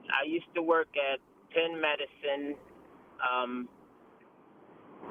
[0.09, 1.19] I used to work at
[1.53, 2.55] Penn Medicine.
[3.21, 3.69] Um,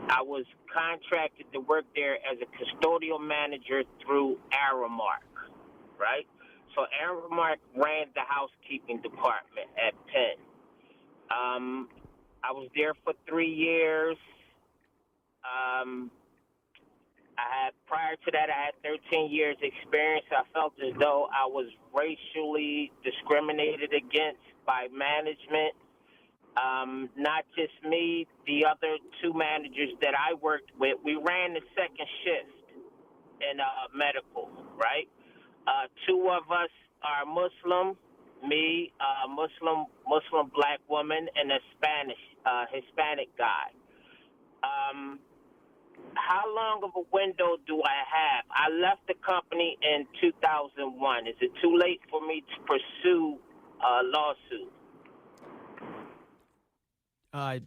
[0.09, 5.51] I was contracted to work there as a custodial manager through Aramark,
[5.99, 6.27] right?
[6.75, 10.37] So Aramark ran the housekeeping department at Penn.
[11.31, 11.88] Um,
[12.42, 14.16] I was there for three years.
[15.44, 16.11] Um,
[17.40, 20.26] I had prior to that, I had 13 years experience.
[20.33, 25.74] I felt as though I was racially discriminated against by management.
[26.61, 30.98] Um, not just me, the other two managers that I worked with.
[31.05, 32.53] We ran the second shift
[33.40, 35.09] in uh, medical, right?
[35.66, 36.70] Uh, two of us
[37.03, 37.96] are Muslim.
[38.46, 43.68] Me, a Muslim Muslim black woman, and a Spanish uh, Hispanic guy.
[44.64, 45.20] Um,
[46.14, 48.44] how long of a window do I have?
[48.51, 51.27] I left the company in 2001.
[51.27, 53.38] Is it too late for me to pursue
[53.83, 54.73] a lawsuit?
[57.33, 57.59] Uh,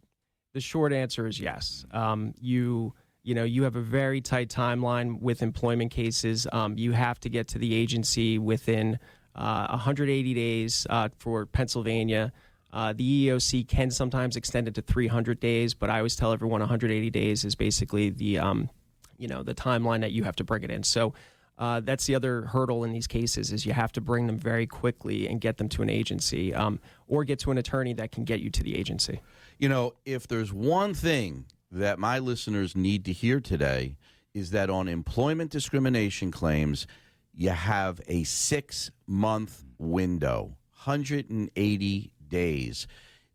[0.54, 1.86] the short answer is yes.
[1.92, 6.46] Um, you you know you have a very tight timeline with employment cases.
[6.52, 9.00] Um, you have to get to the agency within
[9.36, 12.32] uh, 180 days uh, for Pennsylvania.
[12.74, 16.60] Uh, the EEOC can sometimes extend it to 300 days, but I always tell everyone
[16.60, 18.70] 180 days is basically the um,
[19.18, 20.84] you know the timeline that you have to bring it in.
[20.84, 21.14] So.
[21.56, 24.66] Uh, that's the other hurdle in these cases is you have to bring them very
[24.66, 28.24] quickly and get them to an agency um, or get to an attorney that can
[28.24, 29.22] get you to the agency.
[29.60, 33.98] You know, if there's one thing that my listeners need to hear today
[34.34, 36.88] is that on employment discrimination claims,
[37.36, 42.88] you have a six month window, 180 days.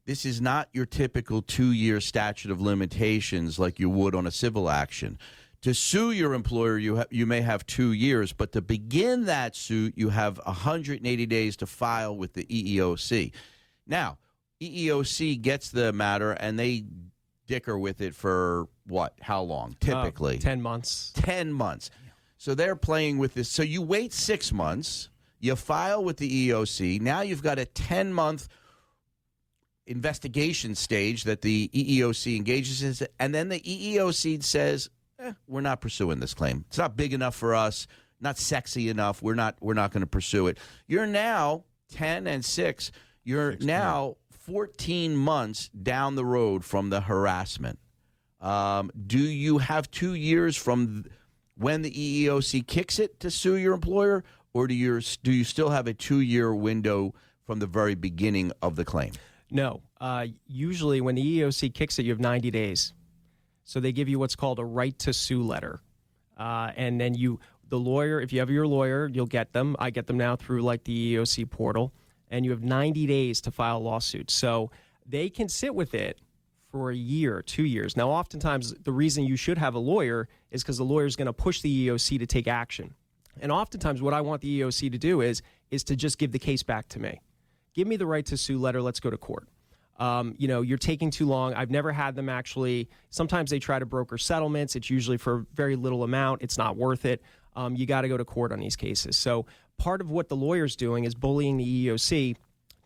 [0.05, 4.31] This is not your typical two year statute of limitations like you would on a
[4.31, 5.19] civil action.
[5.63, 9.55] To sue your employer, you, ha- you may have two years, but to begin that
[9.57, 13.33] suit, you have 180 days to file with the EEOC.
[13.87, 14.19] Now,
[14.63, 16.85] EEOC gets the matter and they
[17.47, 19.15] dicker with it for what?
[19.21, 19.77] How long?
[19.81, 21.13] Typically, Uh, 10 months.
[21.17, 21.91] 10 months.
[22.39, 23.49] So they're playing with this.
[23.49, 25.09] So you wait six months,
[25.41, 27.01] you file with the EOC.
[27.01, 28.49] Now you've got a 10 month
[29.89, 33.09] investigation stage that the EEOC engages in.
[33.19, 36.65] And then the EEOC says, eh, we're not pursuing this claim.
[36.69, 37.87] It's not big enough for us,
[38.21, 39.23] not sexy enough.
[39.23, 40.59] We're not, we're not going to pursue it.
[40.87, 42.93] You're now 10 and 6.
[43.25, 47.79] You're now 14 months down the road from the harassment.
[48.41, 51.05] Um, do you have two years from
[51.57, 54.23] when the EEOC kicks it to sue your employer,
[54.55, 58.53] or do you do you still have a two year window from the very beginning
[58.63, 59.13] of the claim?
[59.51, 59.83] No.
[60.01, 62.93] Uh, usually, when the EEOC kicks it, you have 90 days.
[63.65, 65.81] So they give you what's called a right to sue letter,
[66.39, 69.77] uh, and then you, the lawyer, if you have your lawyer, you'll get them.
[69.79, 71.93] I get them now through like the EEOC portal,
[72.31, 74.31] and you have 90 days to file a lawsuit.
[74.31, 74.71] So
[75.05, 76.19] they can sit with it
[76.71, 77.97] for a year, two years.
[77.97, 81.27] Now, oftentimes, the reason you should have a lawyer is because the lawyer is going
[81.27, 82.95] to push the EEOC to take action.
[83.41, 86.39] And oftentimes, what I want the EEOC to do is is to just give the
[86.39, 87.21] case back to me.
[87.79, 88.83] Give me the right to sue letter.
[88.83, 89.47] Let's go to court.
[90.01, 91.55] Um, you know, you're taking too long.
[91.55, 92.89] I've never had them actually.
[93.11, 94.75] Sometimes they try to broker settlements.
[94.75, 96.43] It's usually for very little amount.
[96.43, 97.23] It's not worth it.
[97.55, 99.17] Um, you got to go to court on these cases.
[99.17, 102.35] So part of what the lawyer's doing is bullying the EEOC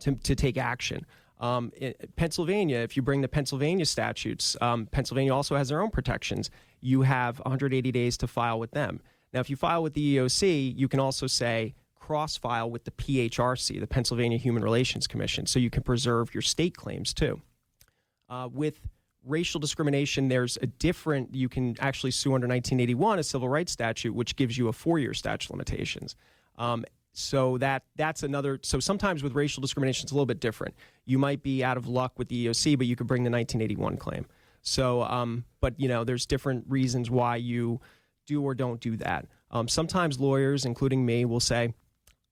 [0.00, 1.06] to, to take action.
[1.40, 5.90] Um, in Pennsylvania, if you bring the Pennsylvania statutes, um, Pennsylvania also has their own
[5.90, 6.50] protections.
[6.82, 9.00] You have 180 days to file with them.
[9.32, 12.90] Now, if you file with the EEOC, you can also say cross file with the
[12.90, 17.40] PHRC, the Pennsylvania Human Relations Commission, so you can preserve your state claims too.
[18.28, 18.80] Uh, with
[19.24, 24.12] racial discrimination, there's a different, you can actually sue under 1981, a civil rights statute,
[24.14, 26.16] which gives you a four year statute limitations.
[26.58, 28.58] Um, so that that's another.
[28.62, 30.74] So sometimes with racial discrimination, it's a little bit different.
[31.04, 33.98] You might be out of luck with the EEOC, but you could bring the 1981
[33.98, 34.26] claim.
[34.62, 37.80] So, um, but you know, there's different reasons why you
[38.26, 39.26] do or don't do that.
[39.52, 41.74] Um, sometimes lawyers, including me, will say,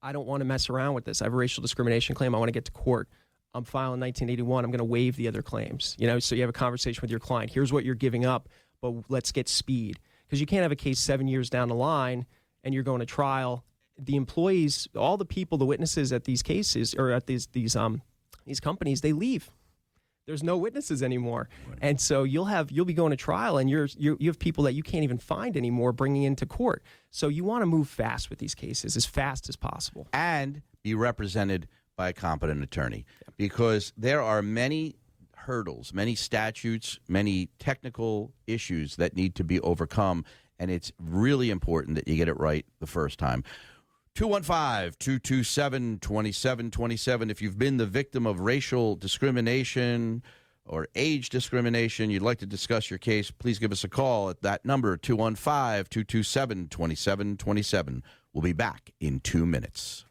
[0.03, 1.23] "I don't want to mess around with this.
[1.23, 2.35] I have a racial discrimination claim.
[2.35, 3.09] I want to get to court.
[3.53, 4.65] I'm filing 1981.
[4.65, 7.11] I'm going to waive the other claims." You know, so you have a conversation with
[7.11, 7.53] your client.
[7.53, 8.49] Here's what you're giving up,
[8.81, 12.27] but let's get speed because you can't have a case seven years down the line
[12.65, 13.65] and you're going to trial.
[13.99, 18.03] The employees, all the people, the witnesses at these cases or at these these um
[18.47, 19.51] these companies, they leave
[20.31, 21.49] there's no witnesses anymore.
[21.83, 24.62] And so you'll have you'll be going to trial and you're, you're you have people
[24.62, 26.85] that you can't even find anymore bringing into court.
[27.11, 30.07] So you want to move fast with these cases as fast as possible.
[30.12, 31.66] And be represented
[31.97, 34.95] by a competent attorney because there are many
[35.35, 40.25] hurdles, many statutes, many technical issues that need to be overcome.
[40.61, 43.43] And it's really important that you get it right the first time.
[44.14, 47.31] 215 227 2727.
[47.31, 50.23] If you've been the victim of racial discrimination
[50.66, 54.42] or age discrimination, you'd like to discuss your case, please give us a call at
[54.42, 58.03] that number 215 227 2727.
[58.33, 60.05] We'll be back in two minutes.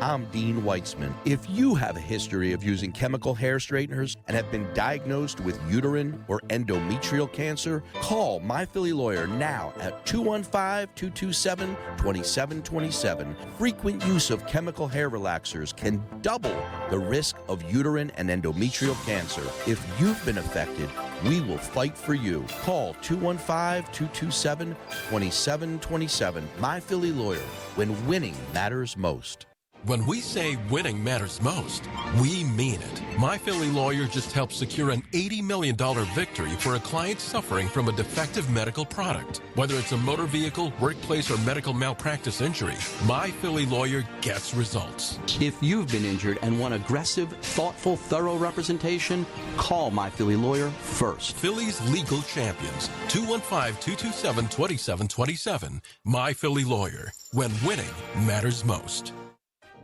[0.00, 1.14] I'm Dean Weitzman.
[1.24, 5.58] If you have a history of using chemical hair straighteners and have been diagnosed with
[5.70, 13.36] uterine or endometrial cancer, call My Philly Lawyer now at 215 227 2727.
[13.56, 16.54] Frequent use of chemical hair relaxers can double
[16.90, 19.42] the risk of uterine and endometrial cancer.
[19.66, 20.90] If you've been affected,
[21.24, 22.44] we will fight for you.
[22.60, 24.76] Call 215 227
[25.08, 26.48] 2727.
[26.60, 27.38] My Philly Lawyer,
[27.76, 29.46] when winning matters most.
[29.86, 33.02] When we say winning matters most, we mean it.
[33.20, 35.76] My Philly lawyer just helped secure an $80 million
[36.12, 39.42] victory for a client suffering from a defective medical product.
[39.54, 42.74] Whether it's a motor vehicle, workplace, or medical malpractice injury,
[43.06, 45.20] My Philly lawyer gets results.
[45.40, 49.24] If you've been injured and want aggressive, thoughtful, thorough representation,
[49.56, 51.36] call My Philly Lawyer first.
[51.36, 52.88] Philly's legal champions.
[53.06, 55.80] 215-227-2727.
[56.04, 57.12] My Philly lawyer.
[57.30, 57.86] When winning
[58.26, 59.12] matters most.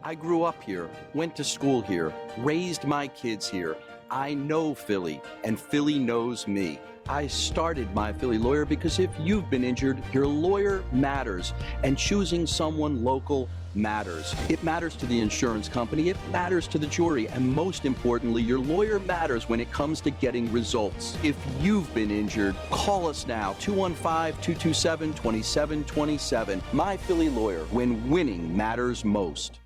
[0.05, 3.77] I grew up here, went to school here, raised my kids here.
[4.11, 6.81] I know Philly, and Philly knows me.
[7.09, 11.53] I started my Philly lawyer because if you've been injured, your lawyer matters,
[11.85, 14.35] and choosing someone local matters.
[14.49, 18.59] It matters to the insurance company, it matters to the jury, and most importantly, your
[18.59, 21.17] lawyer matters when it comes to getting results.
[21.23, 26.61] If you've been injured, call us now 215 227 2727.
[26.73, 29.62] My Philly lawyer, when winning matters most.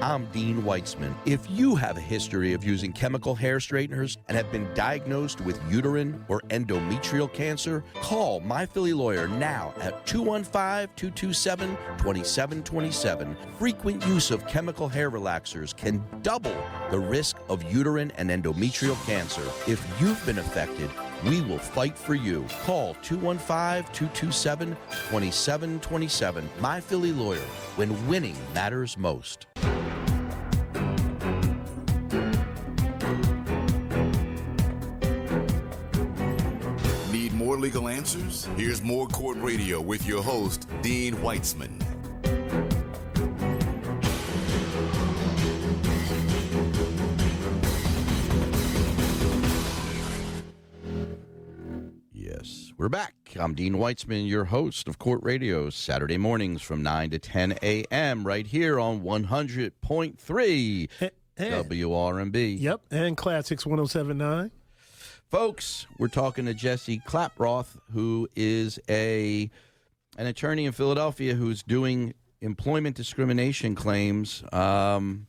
[0.00, 1.12] I'm Dean Weitzman.
[1.26, 5.60] If you have a history of using chemical hair straighteners and have been diagnosed with
[5.68, 13.36] uterine or endometrial cancer, call My Philly Lawyer now at 215 227 2727.
[13.58, 16.54] Frequent use of chemical hair relaxers can double
[16.92, 19.42] the risk of uterine and endometrial cancer.
[19.66, 20.90] If you've been affected,
[21.24, 22.46] we will fight for you.
[22.62, 24.76] Call 215 227
[25.10, 26.48] 2727.
[26.60, 27.40] My Philly Lawyer,
[27.74, 29.48] when winning matters most.
[37.68, 38.48] legal answers?
[38.56, 41.78] Here's more Court Radio with your host, Dean Weitzman.
[52.10, 53.12] Yes, we're back.
[53.38, 58.26] I'm Dean Weitzman, your host of Court Radio, Saturday mornings from 9 to 10 a.m.,
[58.26, 60.88] right here on 100.3
[61.36, 62.60] and, WRNB.
[62.60, 64.52] Yep, and Classics 1079.
[65.30, 69.50] Folks, we're talking to Jesse Klaproth, who is a
[70.16, 75.26] an attorney in Philadelphia who's doing employment discrimination claims, um,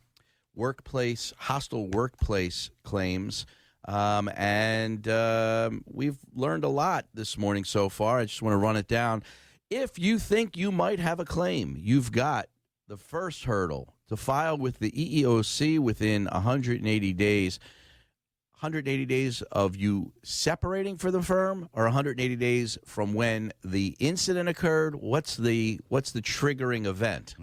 [0.54, 3.44] workplace hostile workplace claims,
[3.88, 8.20] um, and um, we've learned a lot this morning so far.
[8.20, 9.22] I just want to run it down.
[9.68, 12.46] If you think you might have a claim, you've got
[12.88, 17.60] the first hurdle to file with the EEOC within 180 days.
[18.60, 24.50] 180 days of you separating for the firm or 180 days from when the incident
[24.50, 27.34] occurred what's the what's the triggering event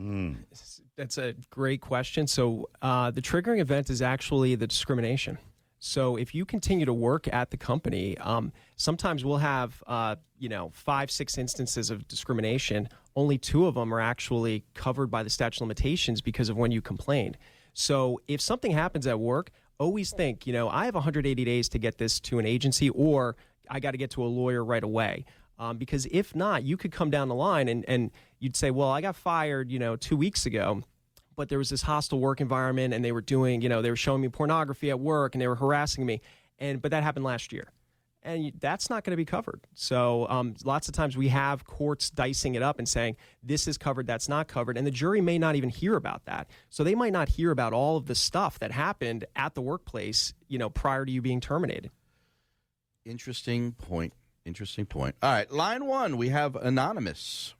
[0.95, 2.25] That's a great question.
[2.27, 5.37] So, uh, the triggering event is actually the discrimination.
[5.79, 10.49] So, if you continue to work at the company, um, sometimes we'll have, uh, you
[10.49, 12.89] know, five, six instances of discrimination.
[13.15, 16.71] Only two of them are actually covered by the statute of limitations because of when
[16.71, 17.37] you complained.
[17.73, 21.79] So, if something happens at work, always think, you know, I have 180 days to
[21.79, 23.35] get this to an agency, or
[23.69, 25.25] I got to get to a lawyer right away.
[25.59, 28.89] Um, because if not, you could come down the line and, and you'd say, well,
[28.89, 30.83] I got fired, you know, two weeks ago,
[31.35, 33.95] but there was this hostile work environment and they were doing, you know, they were
[33.95, 36.21] showing me pornography at work and they were harassing me.
[36.59, 37.71] And, but that happened last year.
[38.27, 39.61] And that's not going to be covered.
[39.73, 43.77] So um, lots of times we have courts dicing it up and saying this is
[43.77, 46.49] covered, that's not covered, and the jury may not even hear about that.
[46.69, 50.33] So they might not hear about all of the stuff that happened at the workplace,
[50.49, 51.89] you know, prior to you being terminated.
[53.05, 54.11] interesting point
[54.45, 57.53] interesting point all right line one we have anonymous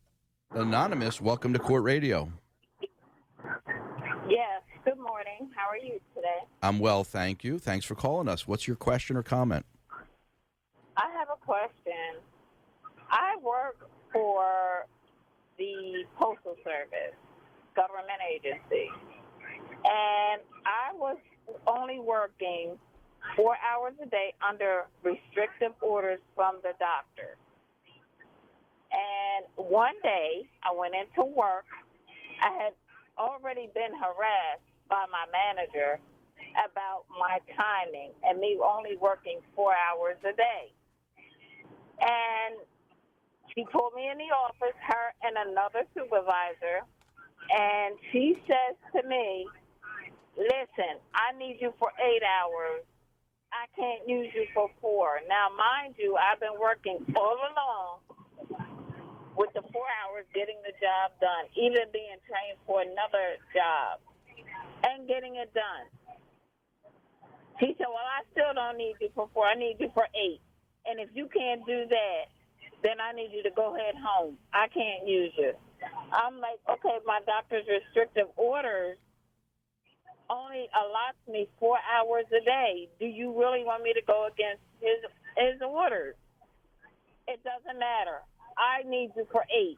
[0.52, 2.30] anonymous welcome to court radio
[4.30, 4.62] Yes.
[4.84, 5.50] Good morning.
[5.56, 6.40] How are you today?
[6.62, 9.76] i'm well thank you thanks for calling us what's your question or comment I have
[9.76, 9.77] a
[11.48, 12.20] question.
[13.10, 13.80] I work
[14.12, 14.86] for
[15.58, 17.16] the Postal Service,
[17.74, 18.92] government agency,
[19.88, 21.18] and I was
[21.66, 22.78] only working
[23.36, 27.40] four hours a day under restrictive orders from the doctor.
[28.92, 31.66] And one day I went into work.
[32.44, 32.74] I had
[33.18, 36.00] already been harassed by my manager
[36.66, 40.72] about my timing and me only working four hours a day.
[42.02, 42.60] And
[43.56, 46.86] she pulled me in the office, her and another supervisor,
[47.52, 49.48] and she says to me,
[50.38, 52.86] Listen, I need you for eight hours.
[53.54, 55.22] I can't use you for four.
[55.30, 58.06] Now, mind you, I've been working all along
[59.38, 64.02] with the four hours getting the job done, even being trained for another job
[64.86, 65.88] and getting it done.
[67.60, 69.48] She said, Well, I still don't need you for four.
[69.48, 70.42] I need you for eight.
[70.88, 72.24] And if you can't do that,
[72.84, 74.38] then I need you to go ahead home.
[74.54, 75.54] I can't use you.
[76.12, 78.98] I'm like, okay, my doctor's restrictive orders
[80.30, 82.90] only allots me four hours a day.
[83.00, 85.00] Do you really want me to go against his
[85.36, 86.16] his orders?
[87.28, 88.24] It doesn't matter.
[88.58, 89.78] I need you for eight.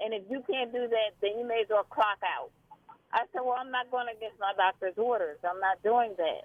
[0.00, 2.50] And if you can't do that, then you may as well clock out.
[3.12, 5.38] I said, well, I'm not going against my doctor's orders.
[5.48, 6.42] I'm not doing that.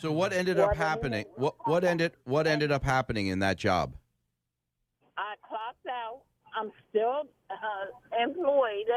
[0.00, 3.94] So what ended up happening what what ended what ended up happening in that job
[5.16, 6.22] I clocked out.
[6.58, 8.90] I'm still uh, employed,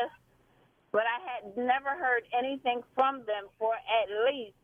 [0.91, 4.55] but I had never heard anything from them for at least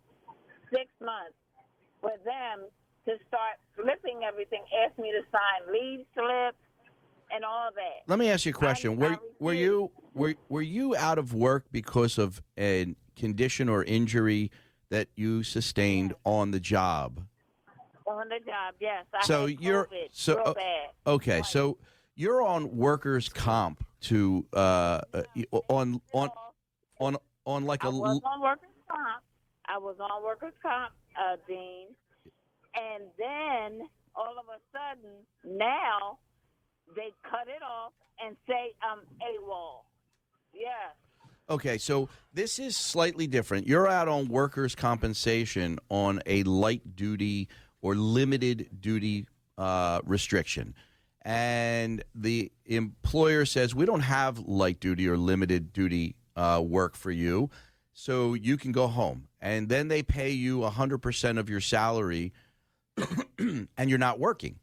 [0.72, 1.36] six months.
[2.02, 2.68] For them
[3.06, 6.58] to start flipping everything, ask me to sign leave slips
[7.34, 8.08] and all that.
[8.08, 8.98] Let me ask you a question.
[8.98, 13.84] Were I were you were were you out of work because of a condition or
[13.84, 14.52] injury
[14.94, 17.20] that you sustained on the job?
[18.06, 19.06] On the job, yes.
[19.12, 20.90] I So you're COVID so real uh, bad.
[21.08, 21.42] okay.
[21.42, 21.78] So
[22.16, 25.24] you're on workers' comp to uh, uh
[25.68, 26.30] on on
[27.00, 29.24] on on like I a was on workers' comp.
[29.66, 31.88] I was on workers' comp, uh, Dean.
[32.76, 35.12] And then all of a sudden,
[35.58, 36.20] now
[36.96, 39.86] they cut it off and say I'm AWOL.
[40.54, 40.94] Yes.
[41.50, 43.68] Okay, so this is slightly different.
[43.68, 47.50] You're out on workers' compensation on a light duty
[47.82, 49.28] or limited duty
[49.58, 50.74] uh, restriction.
[51.22, 57.12] And the employer says, We don't have light duty or limited duty uh, work for
[57.12, 57.50] you,
[57.94, 59.28] so you can go home.
[59.42, 62.34] And then they pay you 100% of your salary
[63.38, 64.60] and you're not working.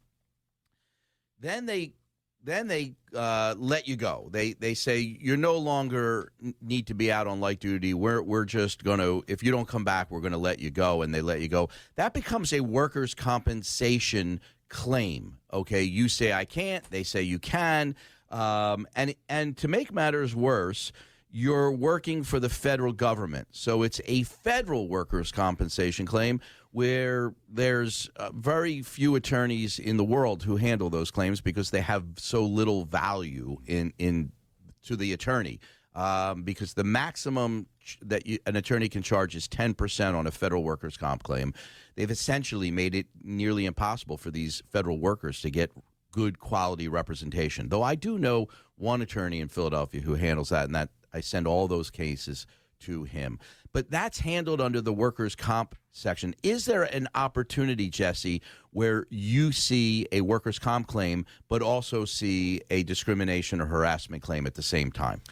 [1.39, 1.95] Then they
[2.43, 4.29] then they uh, let you go.
[4.31, 6.33] They they say you're no longer
[6.63, 7.95] need to be out on light duty.
[7.95, 10.71] We're we're just going to if you don't come back, we're going to let you
[10.71, 11.69] go, and they let you go.
[11.97, 15.39] That becomes a workers' compensation claim.
[15.53, 17.95] Okay, you say I can't, they say you can,
[18.31, 20.93] um, and and to make matters worse,
[21.31, 26.41] you're working for the federal government, so it's a federal workers' compensation claim
[26.73, 31.81] where there's uh, very few attorneys in the world who handle those claims because they
[31.81, 34.33] have so little value in in
[34.85, 35.61] to the attorney.
[35.93, 40.31] Um, because the maximum ch- that you, an attorney can charge is 10% on a
[40.31, 41.53] federal workers' comp claim.
[41.97, 45.73] They've essentially made it nearly impossible for these federal workers to get
[46.13, 47.71] good quality representation.
[47.71, 48.47] Though I do know
[48.77, 52.47] one attorney in Philadelphia who handles that, and that I send all those cases
[52.81, 53.39] to him.
[53.73, 56.35] But that's handled under the workers' comp section.
[56.43, 62.61] Is there an opportunity, Jesse, where you see a workers' comp claim, but also see
[62.71, 65.23] a discrimination or harassment claim at the same time?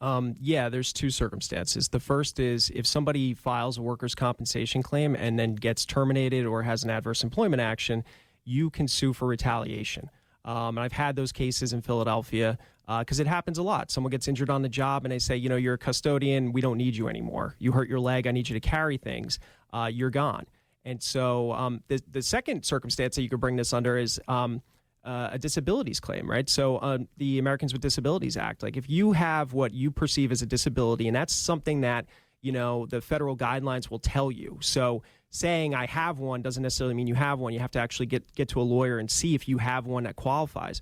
[0.00, 1.88] Um, yeah, there's two circumstances.
[1.88, 6.62] The first is if somebody files a workers' compensation claim and then gets terminated or
[6.62, 8.04] has an adverse employment action,
[8.44, 10.08] you can sue for retaliation.
[10.44, 12.58] Um, and I've had those cases in Philadelphia
[13.00, 13.90] because it happens a lot.
[13.90, 16.60] Someone gets injured on the job and they say, you know, you're a custodian, we
[16.62, 17.54] don't need you anymore.
[17.58, 19.38] You hurt your leg, I need you to carry things.
[19.72, 20.46] Uh, you're gone.
[20.84, 24.62] And so um, the the second circumstance that you could bring this under is um,
[25.04, 26.48] uh, a disabilities claim, right?
[26.48, 30.40] So uh, the Americans with Disabilities Act, like if you have what you perceive as
[30.40, 32.06] a disability, and that's something that
[32.40, 34.58] you know the federal guidelines will tell you.
[34.60, 37.52] So saying I have one doesn't necessarily mean you have one.
[37.52, 40.04] You have to actually get get to a lawyer and see if you have one
[40.04, 40.80] that qualifies.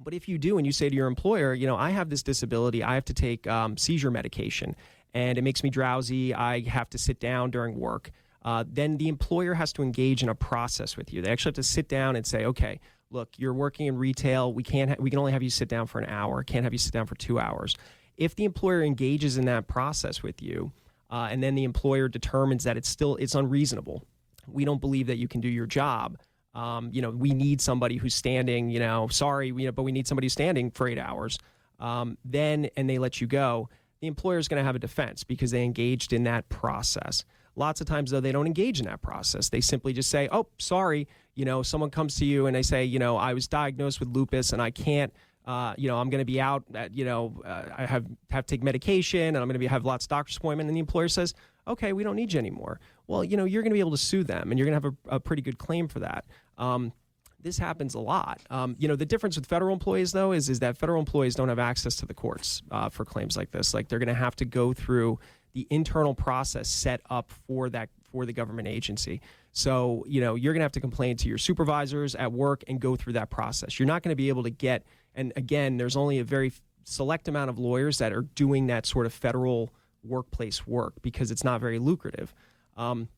[0.00, 2.22] But if you do, and you say to your employer, you know, I have this
[2.22, 4.74] disability, I have to take um, seizure medication,
[5.14, 6.34] and it makes me drowsy.
[6.34, 8.10] I have to sit down during work.
[8.44, 11.22] Uh, then the employer has to engage in a process with you.
[11.22, 12.80] They actually have to sit down and say, okay,
[13.10, 14.52] look, you're working in retail.
[14.52, 14.90] We can't.
[14.90, 16.42] Ha- we can only have you sit down for an hour.
[16.42, 17.76] Can't have you sit down for two hours.
[18.16, 20.72] If the employer engages in that process with you,
[21.10, 24.04] uh, and then the employer determines that it's still it's unreasonable,
[24.46, 26.18] we don't believe that you can do your job.
[26.54, 28.70] Um, you know, we need somebody who's standing.
[28.70, 31.38] You know, sorry, you know, but we need somebody standing for eight hours.
[31.80, 33.68] Um, then and they let you go.
[34.00, 37.24] The employer is going to have a defense because they engaged in that process.
[37.56, 39.48] Lots of times, though, they don't engage in that process.
[39.48, 42.84] They simply just say, "Oh, sorry." You know, someone comes to you and they say,
[42.84, 45.12] "You know, I was diagnosed with lupus and I can't."
[45.46, 46.64] Uh, you know, I'm going to be out.
[46.74, 49.84] At, you know, uh, I have have to take medication, and I'm going to have
[49.84, 50.68] lots of doctor's appointment.
[50.68, 51.34] And the employer says,
[51.68, 53.98] "Okay, we don't need you anymore." Well, you know, you're going to be able to
[53.98, 56.24] sue them, and you're going to have a, a pretty good claim for that.
[56.58, 56.92] Um,
[57.40, 58.40] this happens a lot.
[58.50, 61.48] Um, you know, the difference with federal employees, though, is is that federal employees don't
[61.48, 63.74] have access to the courts uh, for claims like this.
[63.74, 65.18] Like they're going to have to go through
[65.52, 69.20] the internal process set up for that for the government agency.
[69.52, 72.80] So, you know, you're going to have to complain to your supervisors at work and
[72.80, 73.78] go through that process.
[73.78, 74.84] You're not going to be able to get,
[75.14, 76.52] and again, there's only a very
[76.84, 81.44] select amount of lawyers that are doing that sort of federal workplace work because it's
[81.44, 82.34] not very lucrative.
[82.76, 83.08] Um,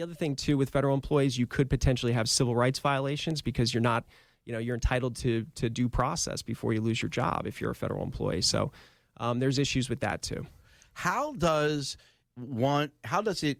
[0.00, 3.74] the other thing too with federal employees, you could potentially have civil rights violations because
[3.74, 4.04] you're not,
[4.46, 7.72] you know, you're entitled to to due process before you lose your job if you're
[7.72, 8.40] a federal employee.
[8.40, 8.72] So
[9.18, 10.46] um, there's issues with that too.
[10.94, 11.98] How does
[12.34, 12.92] one?
[13.04, 13.58] How does it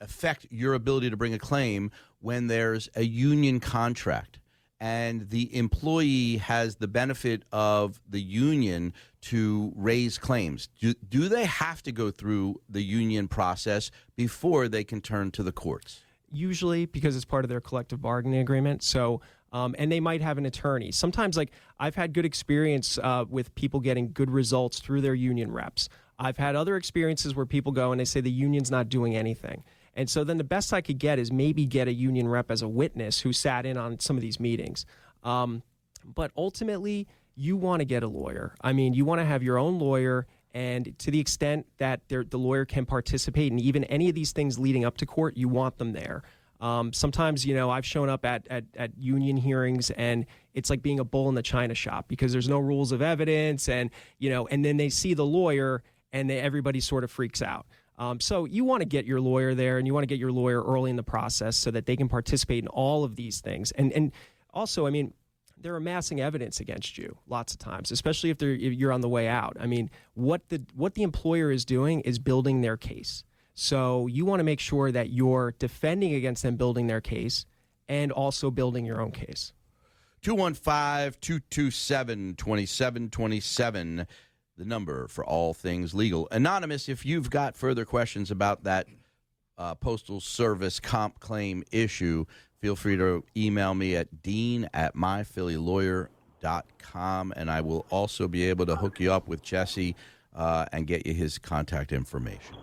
[0.00, 1.90] affect your ability to bring a claim
[2.20, 4.38] when there's a union contract
[4.78, 10.68] and the employee has the benefit of the union to raise claims?
[10.80, 15.42] Do, do they have to go through the union process before they can turn to
[15.42, 16.00] the courts?
[16.30, 18.82] Usually, because it's part of their collective bargaining agreement.
[18.82, 19.20] So,
[19.52, 20.90] um, and they might have an attorney.
[20.92, 25.52] Sometimes, like I've had good experience uh, with people getting good results through their union
[25.52, 25.88] reps.
[26.18, 29.64] I've had other experiences where people go and they say the union's not doing anything.
[29.94, 32.62] And so then the best I could get is maybe get a union rep as
[32.62, 34.86] a witness who sat in on some of these meetings.
[35.22, 35.62] Um,
[36.04, 38.54] but ultimately, you want to get a lawyer.
[38.60, 40.26] I mean, you want to have your own lawyer.
[40.54, 44.58] And to the extent that the lawyer can participate in even any of these things
[44.58, 46.22] leading up to court, you want them there.
[46.60, 50.82] Um, sometimes, you know, I've shown up at, at, at union hearings and it's like
[50.82, 53.68] being a bull in the china shop because there's no rules of evidence.
[53.68, 57.42] And, you know, and then they see the lawyer and they, everybody sort of freaks
[57.42, 57.66] out.
[57.98, 60.32] Um, so you want to get your lawyer there, and you want to get your
[60.32, 63.70] lawyer early in the process so that they can participate in all of these things.
[63.72, 64.12] And and
[64.52, 65.12] also, I mean,
[65.62, 69.08] they're amassing evidence against you lots of times, especially if they're if you're on the
[69.08, 69.56] way out.
[69.60, 73.24] I mean, what the what the employer is doing is building their case.
[73.54, 77.44] So you want to make sure that you're defending against them building their case
[77.88, 79.52] and also building your own case.
[80.22, 84.06] 215 227 2727
[84.56, 86.28] the number for all things legal.
[86.30, 88.86] Anonymous, if you've got further questions about that
[89.58, 92.24] uh, Postal Service comp claim issue,
[92.62, 98.64] feel free to email me at dean at myphillylawyer.com, and I will also be able
[98.66, 99.96] to hook you up with Jesse
[100.34, 102.54] uh, and get you his contact information.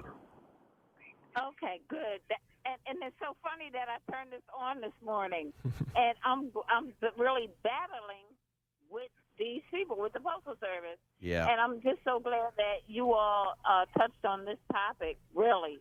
[1.37, 2.21] Okay, good.
[2.29, 5.51] That, and, and it's so funny that I turned this on this morning,
[5.95, 8.23] and I'm I'm really battling
[8.89, 10.99] with these people with the postal service.
[11.19, 11.49] Yeah.
[11.49, 15.17] And I'm just so glad that you all uh, touched on this topic.
[15.35, 15.79] Really.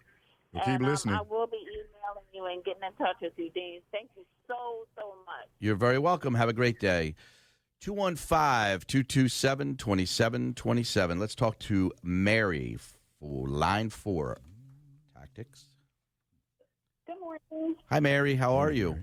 [0.53, 1.15] Well, keep and, um, listening.
[1.15, 3.81] I will be emailing you and getting in touch with you, Dean.
[3.93, 5.49] Thank you so so much.
[5.59, 6.35] You're very welcome.
[6.35, 7.15] Have a great day.
[7.81, 11.19] 215 227 2727.
[11.19, 12.77] Let's talk to Mary
[13.21, 14.39] for line four.
[15.15, 15.67] Tactics.
[17.07, 17.77] Good morning.
[17.91, 18.35] Hi, Mary.
[18.35, 18.99] How are you?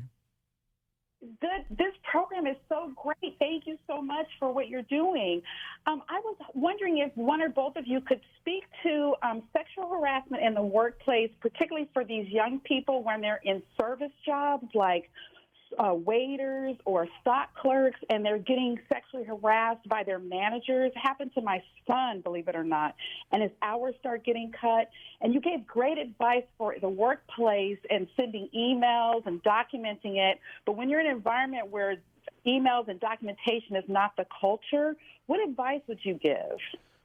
[1.69, 3.36] This program is so great.
[3.39, 5.41] Thank you so much for what you're doing.
[5.88, 9.89] Um, I was wondering if one or both of you could speak to um, sexual
[9.89, 15.09] harassment in the workplace, particularly for these young people when they're in service jobs like
[15.78, 20.91] uh, waiters or stock clerks and they're getting sexually harassed by their managers.
[20.95, 22.95] It happened to my son, believe it or not,
[23.32, 24.89] and his hours start getting cut.
[25.21, 30.39] And you gave great advice for the workplace and sending emails and documenting it.
[30.65, 31.97] But when you're in an environment where
[32.45, 34.95] emails and documentation is not the culture,
[35.28, 36.57] what advice would you give?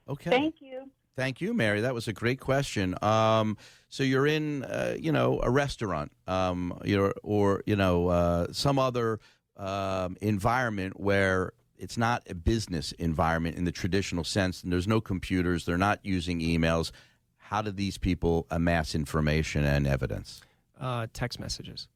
[0.09, 0.31] Okay.
[0.31, 0.89] Thank you.
[1.17, 1.81] Thank you, Mary.
[1.81, 2.95] That was a great question.
[3.03, 3.57] Um,
[3.89, 8.79] so you're in, uh, you know, a restaurant, um, you're, or you know, uh, some
[8.79, 9.19] other
[9.57, 15.01] um, environment where it's not a business environment in the traditional sense, and there's no
[15.01, 15.65] computers.
[15.65, 16.93] They're not using emails.
[17.37, 20.41] How do these people amass information and evidence?
[20.81, 21.89] Uh, text messages.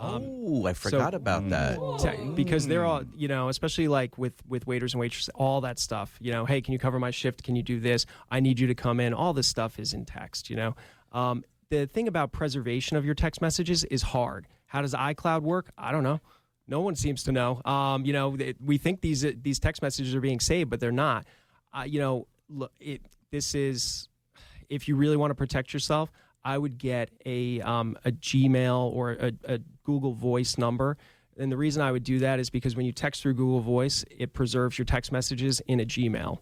[0.00, 1.78] Oh, I forgot about that.
[2.00, 5.78] Te- because they're all you know especially like with with waiters and waitresses all that
[5.78, 7.42] stuff you know hey can you cover my shift?
[7.42, 8.06] Can you do this?
[8.30, 9.14] I need you to come in.
[9.14, 10.76] All this stuff is in text you know?
[11.12, 14.48] Um, the thing about preservation of your text messages is hard.
[14.66, 15.70] How does icloud work?
[15.78, 16.20] I don't know.
[16.66, 17.60] No one seems to know.
[17.64, 20.92] Um, you know it, we think these these text messages are being saved but they're
[20.92, 21.26] not.
[21.72, 24.08] Uh, you know look it this is
[24.70, 26.10] if you really want to protect yourself,
[26.44, 30.96] I would get a um, a Gmail or a, a Google Voice number.
[31.38, 34.04] And the reason I would do that is because when you text through Google Voice,
[34.10, 36.38] it preserves your text messages in a Gmail,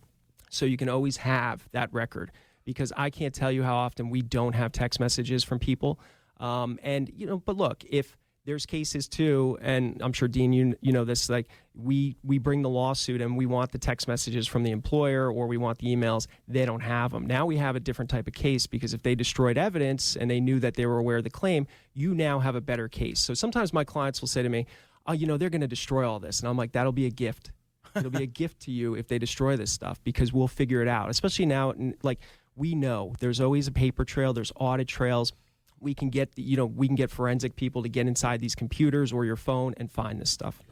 [0.50, 2.32] so you can always have that record.
[2.64, 5.98] Because I can't tell you how often we don't have text messages from people.
[6.38, 8.16] Um, and you know, but look, if
[8.48, 11.28] there's cases too, and I'm sure Dean, you you know this.
[11.28, 15.30] Like we we bring the lawsuit and we want the text messages from the employer
[15.30, 16.26] or we want the emails.
[16.48, 17.26] They don't have them.
[17.26, 20.40] Now we have a different type of case because if they destroyed evidence and they
[20.40, 23.20] knew that they were aware of the claim, you now have a better case.
[23.20, 24.64] So sometimes my clients will say to me,
[25.06, 27.10] "Oh, you know, they're going to destroy all this," and I'm like, "That'll be a
[27.10, 27.52] gift."
[27.94, 30.88] It'll be a gift to you if they destroy this stuff because we'll figure it
[30.88, 31.10] out.
[31.10, 32.20] Especially now, like
[32.56, 35.34] we know there's always a paper trail, there's audit trails.
[35.80, 39.12] We can get, you know, we can get forensic people to get inside these computers
[39.12, 40.62] or your phone and find this stuff.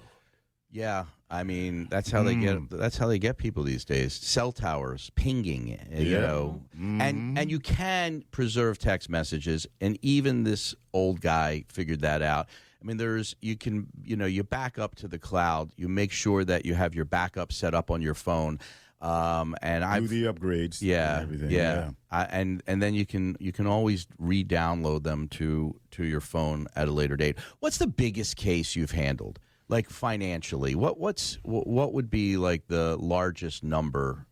[0.70, 4.12] Yeah, I mean that's how they get that's how they get people these days.
[4.12, 6.20] Cell towers, pinging, uh, you Yeah.
[6.20, 6.62] know,
[7.00, 12.48] and and you can preserve text messages, and even this old guy figured that out.
[12.82, 15.70] I mean, there's you can you know you back up to the cloud.
[15.76, 18.58] You make sure that you have your backup set up on your phone.
[19.00, 20.78] Um, and I Do the upgrades.
[20.80, 21.50] yeah, and everything.
[21.50, 26.20] yeah, I, and and then you can you can always re-download them to to your
[26.22, 27.36] phone at a later date.
[27.60, 29.38] What's the biggest case you've handled,
[29.68, 30.74] like financially?
[30.74, 34.26] What what's what would be like the largest number?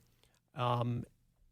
[0.57, 1.05] Um,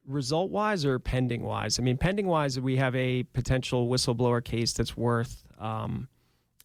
[0.07, 1.79] result wise or pending wise?
[1.79, 6.09] I mean, pending wise, we have a potential whistleblower case that's worth um,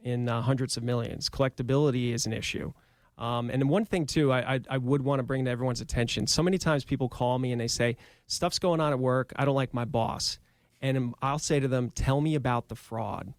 [0.02, 1.30] in uh, hundreds of millions.
[1.30, 2.72] Collectability is an issue.
[3.18, 6.28] Um, and one thing too, I, I, I would want to bring to everyone's attention.
[6.28, 7.98] So many times people call me and they say,
[8.28, 9.34] "Stuff's going on at work.
[9.36, 10.40] I don't like my boss,"
[10.82, 13.34] and I'll say to them, "Tell me about the fraud.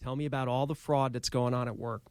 [0.00, 2.02] Tell me about all the fraud that's going on at work."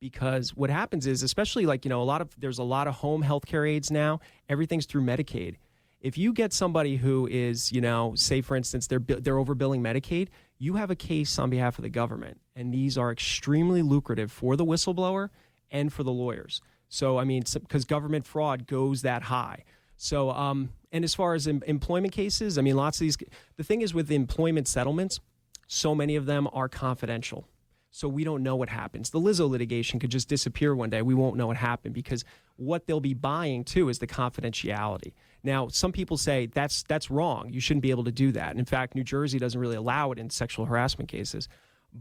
[0.00, 2.94] because what happens is especially like you know a lot of there's a lot of
[2.94, 5.56] home healthcare aides now everything's through medicaid
[6.00, 10.28] if you get somebody who is you know say for instance they're they're overbilling medicaid
[10.58, 14.56] you have a case on behalf of the government and these are extremely lucrative for
[14.56, 15.30] the whistleblower
[15.70, 19.64] and for the lawyers so i mean because government fraud goes that high
[19.96, 23.16] so um and as far as em- employment cases i mean lots of these
[23.56, 25.20] the thing is with employment settlements
[25.66, 27.46] so many of them are confidential
[27.90, 29.10] so we don't know what happens.
[29.10, 31.02] The Lizzo litigation could just disappear one day.
[31.02, 32.24] We won't know what happened because
[32.56, 35.14] what they'll be buying too is the confidentiality.
[35.42, 37.50] Now, some people say that's that's wrong.
[37.50, 38.50] You shouldn't be able to do that.
[38.50, 41.48] And in fact, New Jersey doesn't really allow it in sexual harassment cases.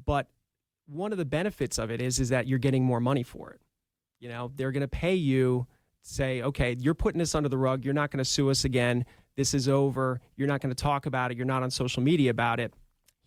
[0.06, 0.28] But
[0.88, 3.62] one of the benefits of it is is that you're getting more money for it.
[4.20, 5.68] You know, they're going to pay you
[6.02, 7.86] say, "Okay, you're putting this under the rug.
[7.86, 9.06] You're not going to sue us again.
[9.36, 10.20] This is over.
[10.36, 11.38] You're not going to talk about it.
[11.38, 12.74] You're not on social media about it.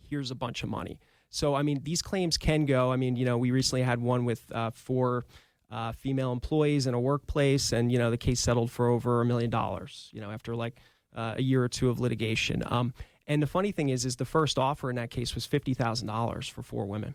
[0.08, 0.98] Here's a bunch of money."
[1.28, 2.90] So, I mean, these claims can go.
[2.92, 5.26] I mean, you know, we recently had one with uh, four
[5.70, 9.24] uh, female employees in a workplace, and you know, the case settled for over a
[9.24, 10.08] million dollars.
[10.12, 10.80] You know, after like
[11.14, 12.62] uh, a year or two of litigation.
[12.66, 12.94] Um,
[13.28, 16.08] And the funny thing is, is the first offer in that case was fifty thousand
[16.08, 17.14] dollars for four women.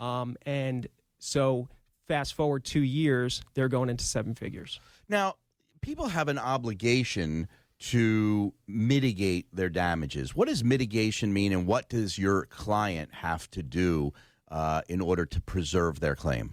[0.00, 0.86] Um, and
[1.18, 1.68] so
[2.06, 4.80] fast forward two years, they're going into seven figures.
[5.08, 5.34] Now,
[5.80, 10.34] people have an obligation to mitigate their damages.
[10.34, 14.12] What does mitigation mean, and what does your client have to do
[14.50, 16.52] uh, in order to preserve their claim?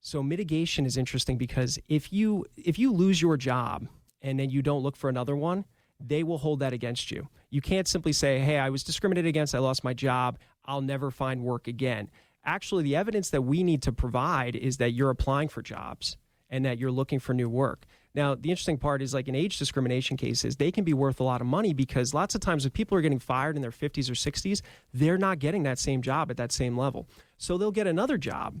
[0.00, 3.86] So mitigation is interesting because if you if you lose your job
[4.22, 5.66] and then you don't look for another one,
[6.00, 7.28] they will hold that against you.
[7.50, 9.54] You can't simply say, "Hey, I was discriminated against.
[9.54, 10.38] I lost my job.
[10.64, 12.08] I'll never find work again."
[12.44, 16.16] Actually, the evidence that we need to provide is that you're applying for jobs
[16.48, 17.86] and that you're looking for new work.
[18.14, 21.24] Now, the interesting part is like in age discrimination cases, they can be worth a
[21.24, 24.10] lot of money because lots of times if people are getting fired in their 50s
[24.10, 24.62] or 60s,
[24.92, 27.06] they're not getting that same job at that same level.
[27.36, 28.60] So they'll get another job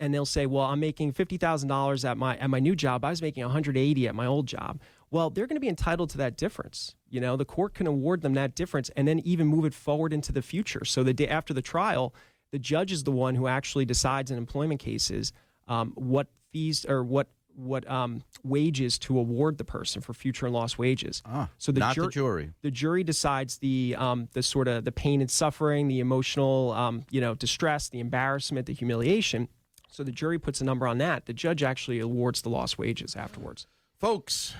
[0.00, 3.04] and they'll say, "Well, I'm making $50,000 at my at my new job.
[3.04, 6.18] I was making 180 at my old job." Well, they're going to be entitled to
[6.18, 6.94] that difference.
[7.08, 10.12] You know, the court can award them that difference and then even move it forward
[10.12, 10.84] into the future.
[10.84, 12.14] So the day after the trial,
[12.50, 15.32] the judge is the one who actually decides in employment cases
[15.66, 17.28] um, what fees or what
[17.58, 21.22] what um, wages to award the person for future and lost wages.
[21.26, 22.52] Ah, so not the jury.
[22.62, 27.04] The jury decides the um, the sort of the pain and suffering, the emotional um,
[27.10, 29.48] you know distress, the embarrassment, the humiliation.
[29.90, 31.26] So the jury puts a number on that.
[31.26, 33.66] The judge actually awards the lost wages afterwards.
[33.98, 34.54] Folks,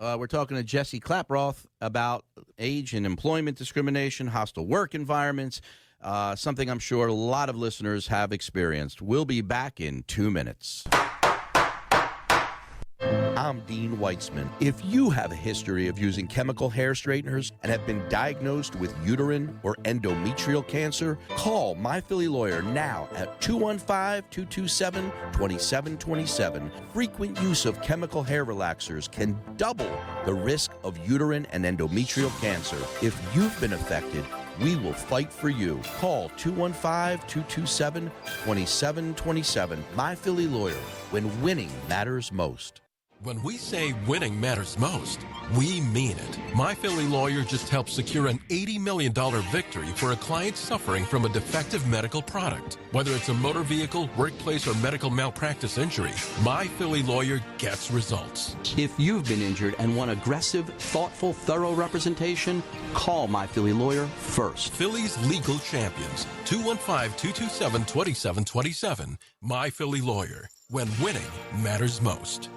[0.00, 2.24] uh, we're talking to Jesse Klaproth about
[2.58, 5.60] age and employment discrimination, hostile work environments,
[6.02, 9.02] uh, something I'm sure a lot of listeners have experienced.
[9.02, 10.84] We'll be back in two minutes.
[13.50, 14.48] I'm Dean Weitzman.
[14.60, 18.94] If you have a history of using chemical hair straighteners and have been diagnosed with
[19.04, 26.70] uterine or endometrial cancer, call My Philly Lawyer now at 215 227 2727.
[26.92, 29.90] Frequent use of chemical hair relaxers can double
[30.26, 32.76] the risk of uterine and endometrial cancer.
[33.04, 34.24] If you've been affected,
[34.60, 35.80] we will fight for you.
[35.98, 38.10] Call 215 227
[38.44, 39.84] 2727.
[39.94, 40.74] My Philly Lawyer,
[41.10, 42.79] when winning matters most.
[43.22, 45.20] When we say winning matters most,
[45.54, 46.38] we mean it.
[46.54, 49.12] My Philly lawyer just helped secure an $80 million
[49.52, 52.78] victory for a client suffering from a defective medical product.
[52.92, 56.12] Whether it's a motor vehicle, workplace, or medical malpractice injury,
[56.42, 58.56] My Philly lawyer gets results.
[58.78, 62.62] If you've been injured and want aggressive, thoughtful, thorough representation,
[62.94, 64.72] call My Philly Lawyer first.
[64.72, 69.18] Philly's legal champions, 215-227-2727.
[69.42, 71.28] My Philly lawyer, when winning
[71.62, 72.48] matters most.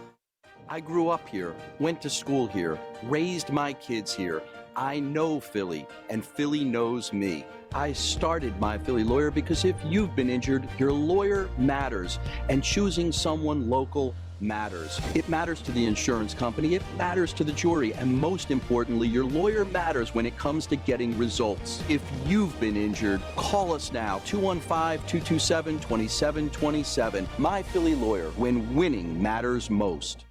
[0.74, 4.42] I grew up here, went to school here, raised my kids here.
[4.76, 7.46] I know Philly, and Philly knows me.
[7.76, 12.18] I started my Philly lawyer because if you've been injured, your lawyer matters,
[12.50, 15.00] and choosing someone local matters.
[15.14, 19.26] It matters to the insurance company, it matters to the jury, and most importantly, your
[19.26, 21.84] lawyer matters when it comes to getting results.
[21.88, 27.30] If you've been injured, call us now 215 227 2727.
[27.38, 30.26] My Philly lawyer, when winning matters most.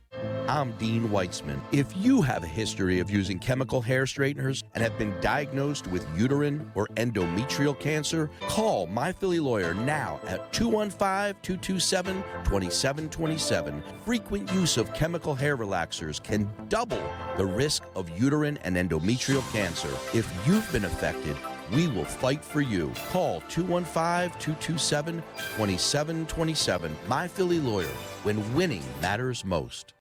[0.49, 1.61] I'm Dean Weitzman.
[1.71, 6.07] If you have a history of using chemical hair straighteners and have been diagnosed with
[6.19, 13.83] uterine or endometrial cancer, call My Philly Lawyer now at 215 227 2727.
[14.05, 17.03] Frequent use of chemical hair relaxers can double
[17.37, 19.91] the risk of uterine and endometrial cancer.
[20.13, 21.37] If you've been affected,
[21.73, 22.93] we will fight for you.
[23.11, 25.23] Call 215 227
[25.57, 26.97] 2727.
[27.07, 27.87] My Philly Lawyer,
[28.25, 29.95] when winning matters most.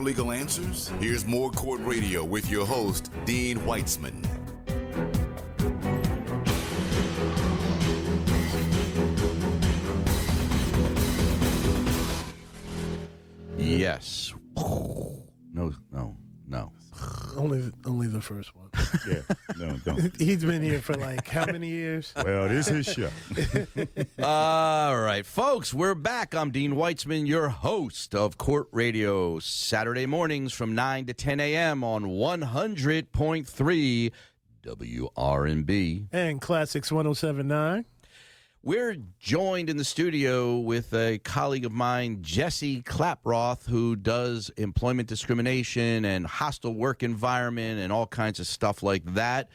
[0.00, 0.88] More legal answers?
[0.98, 4.24] Here's more Court Radio with your host, Dean Weitzman.
[13.58, 14.32] Yes.
[14.56, 16.16] No, no,
[16.48, 16.72] no.
[17.36, 18.68] Only, only the first one.
[19.08, 19.22] Yeah,
[19.56, 20.16] no, don't.
[20.20, 22.12] He's been here for like how many years?
[22.16, 23.10] Well, this is his show.
[24.22, 26.34] All right, folks, we're back.
[26.34, 31.84] I'm Dean Weitzman, your host of Court Radio, Saturday mornings from 9 to 10 a.m.
[31.84, 34.12] on 100.3
[34.62, 36.06] WRNB.
[36.12, 37.84] And Classics 1079.
[38.62, 45.08] We're joined in the studio with a colleague of mine, Jesse Klaproth, who does employment
[45.08, 49.48] discrimination and hostile work environment and all kinds of stuff like that.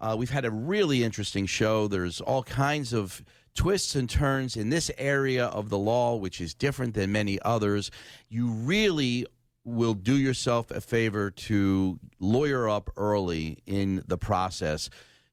[0.00, 1.86] Uh, we've had a really interesting show.
[1.86, 3.22] There's all kinds of
[3.54, 7.92] twists and turns in this area of the law, which is different than many others.
[8.28, 9.26] You really
[9.64, 14.90] will do yourself a favor to lawyer up early in the process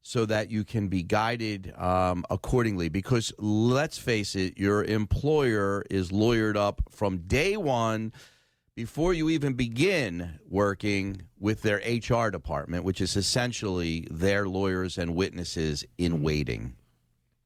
[0.08, 2.88] so that you can be guided um, accordingly.
[2.88, 8.14] Because let's face it, your employer is lawyered up from day one
[8.74, 15.14] before you even begin working with their HR department, which is essentially their lawyers and
[15.14, 16.78] witnesses in waiting.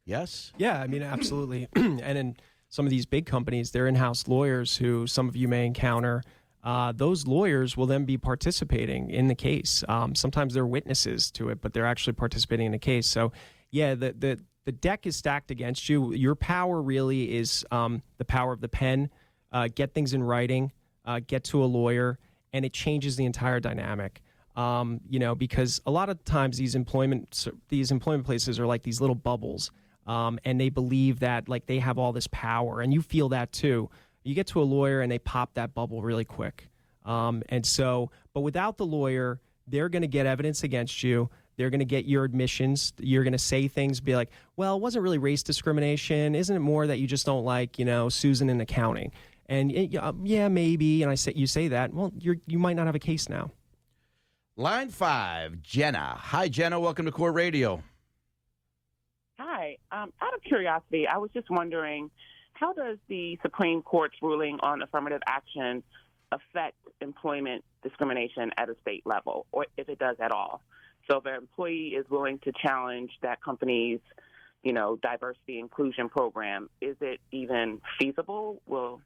[0.05, 0.53] Yes?
[0.55, 1.67] Yeah, I mean, absolutely.
[1.75, 2.37] and in
[2.69, 6.21] some of these big companies, they're in house lawyers who some of you may encounter.
[6.63, 9.83] Uh, those lawyers will then be participating in the case.
[9.87, 13.07] Um, sometimes they're witnesses to it, but they're actually participating in the case.
[13.07, 13.31] So,
[13.71, 16.13] yeah, the, the, the deck is stacked against you.
[16.13, 19.09] Your power really is um, the power of the pen.
[19.51, 20.71] Uh, get things in writing,
[21.03, 22.17] uh, get to a lawyer,
[22.53, 24.21] and it changes the entire dynamic.
[24.55, 28.83] Um, you know, because a lot of times these employment these employment places are like
[28.83, 29.71] these little bubbles,
[30.07, 33.51] um, and they believe that like they have all this power, and you feel that
[33.51, 33.89] too.
[34.23, 36.69] You get to a lawyer and they pop that bubble really quick,
[37.05, 41.29] um, and so, but without the lawyer, they're going to get evidence against you.
[41.57, 42.93] They're going to get your admissions.
[42.99, 46.35] You're going to say things, be like, "Well, it wasn't really race discrimination.
[46.35, 49.11] Isn't it more that you just don't like, you know, Susan in accounting?"
[49.47, 51.03] And uh, yeah, maybe.
[51.03, 51.93] And I say, you say that.
[51.93, 53.51] Well, you you might not have a case now.
[54.55, 56.15] Line five, Jenna.
[56.17, 56.79] Hi, Jenna.
[56.79, 57.81] Welcome to Court Radio.
[59.39, 59.77] Hi.
[59.91, 62.09] Um, out of curiosity, I was just wondering
[62.61, 65.83] how does the Supreme Court's ruling on affirmative action
[66.31, 70.61] affect employment discrimination at a state level, or if it does at all?
[71.09, 73.99] So, if an employee is willing to challenge that company's,
[74.63, 78.61] you know, diversity inclusion program, is it even feasible?
[78.67, 79.01] Will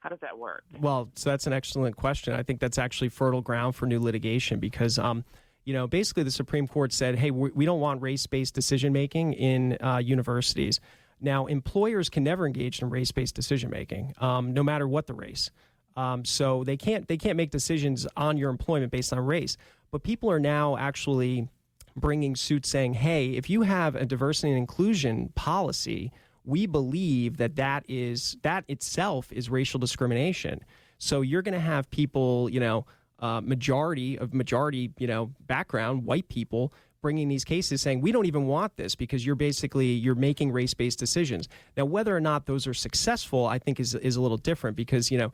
[0.00, 0.64] how does that work?
[0.80, 2.34] Well, so that's an excellent question.
[2.34, 5.24] I think that's actually fertile ground for new litigation because, um,
[5.64, 9.34] you know, basically the Supreme Court said, hey, we don't want race based decision making
[9.34, 10.80] in uh, universities.
[11.20, 15.14] Now, employers can never engage in race based decision making, um, no matter what the
[15.14, 15.50] race.
[15.96, 19.56] Um, so they can't they can't make decisions on your employment based on race.
[19.90, 21.48] But people are now actually
[21.96, 26.12] bringing suits saying, hey, if you have a diversity and inclusion policy
[26.44, 30.60] we believe that that is that itself is racial discrimination.
[30.98, 32.86] So you're going to have people, you know,
[33.18, 38.26] uh, majority of majority, you know, background white people bringing these cases saying we don't
[38.26, 41.48] even want this because you're basically you're making race-based decisions.
[41.76, 45.10] Now whether or not those are successful, I think is is a little different because,
[45.10, 45.32] you know,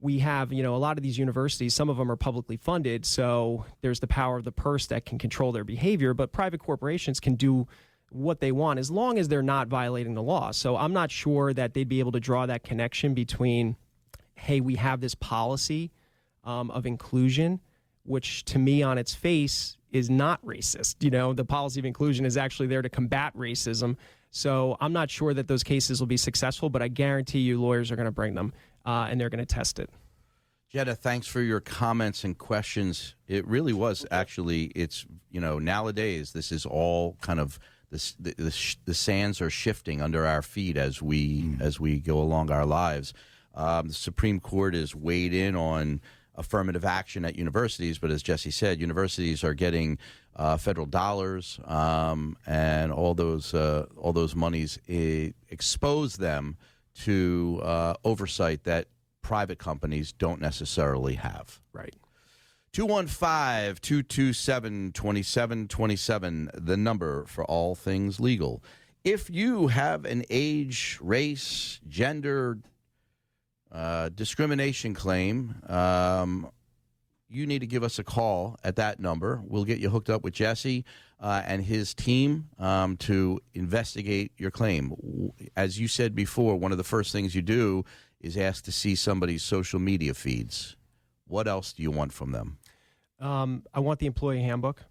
[0.00, 3.06] we have, you know, a lot of these universities, some of them are publicly funded,
[3.06, 7.20] so there's the power of the purse that can control their behavior, but private corporations
[7.20, 7.68] can do
[8.10, 10.50] what they want as long as they're not violating the law.
[10.50, 13.76] So I'm not sure that they'd be able to draw that connection between,
[14.34, 15.92] hey, we have this policy
[16.44, 17.60] um, of inclusion,
[18.02, 20.96] which to me on its face is not racist.
[21.00, 23.96] You know, the policy of inclusion is actually there to combat racism.
[24.30, 27.90] So I'm not sure that those cases will be successful, but I guarantee you lawyers
[27.90, 28.52] are going to bring them
[28.86, 29.90] uh, and they're going to test it.
[30.70, 33.14] Jetta, thanks for your comments and questions.
[33.28, 37.58] It really was actually, it's, you know, nowadays this is all kind of
[37.90, 41.60] the, the, the, sands are shifting under our feet as we mm.
[41.60, 43.12] as we go along our lives.
[43.54, 46.00] Um, the Supreme Court has weighed in on
[46.34, 49.98] affirmative action at universities, but as Jesse said, universities are getting
[50.36, 56.56] uh, federal dollars, um, and all those uh, all those monies eh, expose them
[56.94, 58.88] to uh, oversight that
[59.20, 61.60] private companies don't necessarily have.
[61.72, 61.94] Right.
[62.72, 68.62] 215 227 2727, the number for all things legal.
[69.04, 72.58] If you have an age, race, gender
[73.72, 76.50] uh, discrimination claim, um,
[77.28, 79.42] you need to give us a call at that number.
[79.44, 80.84] We'll get you hooked up with Jesse
[81.18, 85.32] uh, and his team um, to investigate your claim.
[85.56, 87.84] As you said before, one of the first things you do
[88.20, 90.76] is ask to see somebody's social media feeds.
[91.26, 92.58] What else do you want from them?
[93.18, 94.82] Um, I want the employee handbook.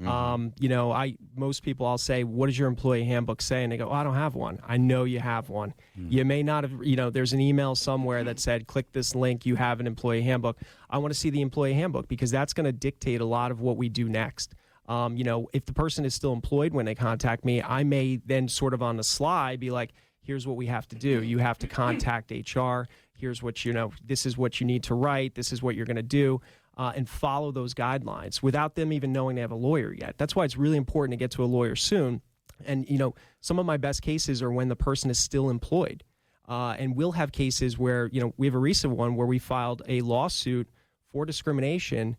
[0.00, 0.08] Mm-hmm.
[0.08, 3.72] Um, you know, I most people I'll say, "What does your employee handbook say?" And
[3.72, 5.74] they go, oh, "I don't have one." I know you have one.
[5.98, 6.12] Mm-hmm.
[6.12, 6.72] You may not have.
[6.84, 9.44] You know, there's an email somewhere that said, "Click this link.
[9.44, 12.66] You have an employee handbook." I want to see the employee handbook because that's going
[12.66, 14.54] to dictate a lot of what we do next.
[14.86, 18.20] Um, you know, if the person is still employed when they contact me, I may
[18.24, 19.90] then sort of on the sly be like,
[20.22, 21.24] "Here's what we have to do.
[21.24, 22.82] You have to contact HR.
[23.14, 23.92] Here's what you know.
[24.06, 25.34] This is what you need to write.
[25.34, 26.40] This is what you're going to do."
[26.78, 30.14] Uh, and follow those guidelines without them even knowing they have a lawyer yet.
[30.16, 32.22] That's why it's really important to get to a lawyer soon.
[32.64, 36.04] And, you know, some of my best cases are when the person is still employed.
[36.48, 39.38] Uh, and we'll have cases where, you know, we have a recent one where we
[39.38, 40.68] filed a lawsuit
[41.12, 42.16] for discrimination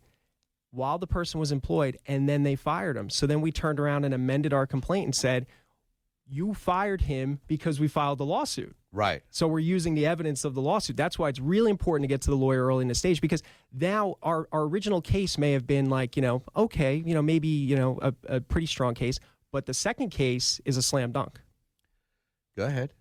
[0.70, 3.10] while the person was employed and then they fired him.
[3.10, 5.46] So then we turned around and amended our complaint and said,
[6.30, 8.74] you fired him because we filed the lawsuit.
[8.92, 9.22] Right.
[9.30, 10.96] So we're using the evidence of the lawsuit.
[10.96, 13.42] That's why it's really important to get to the lawyer early in the stage because
[13.72, 17.48] now our, our original case may have been like, you know, okay, you know, maybe,
[17.48, 19.20] you know, a, a pretty strong case,
[19.52, 21.40] but the second case is a slam dunk.
[22.56, 22.92] Go ahead.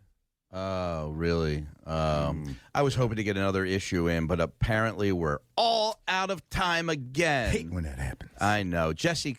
[0.52, 1.66] Oh, really?
[1.86, 6.48] Um, I was hoping to get another issue in, but apparently we're all out of
[6.50, 7.52] time again.
[7.52, 8.32] hate when that happens.
[8.40, 8.94] I know.
[8.94, 9.38] Jesse,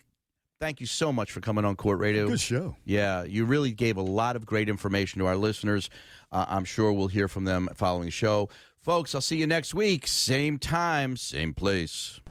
[0.61, 2.27] thank you so much for coming on Court Radio.
[2.27, 2.77] Good show.
[2.85, 5.89] Yeah, you really gave a lot of great information to our listeners.
[6.31, 8.47] Uh, I'm sure we'll hear from them following the show.
[8.79, 10.07] Folks, I'll see you next week.
[10.07, 12.21] Same time, same place.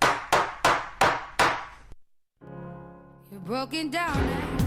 [3.31, 4.60] You're broken down now.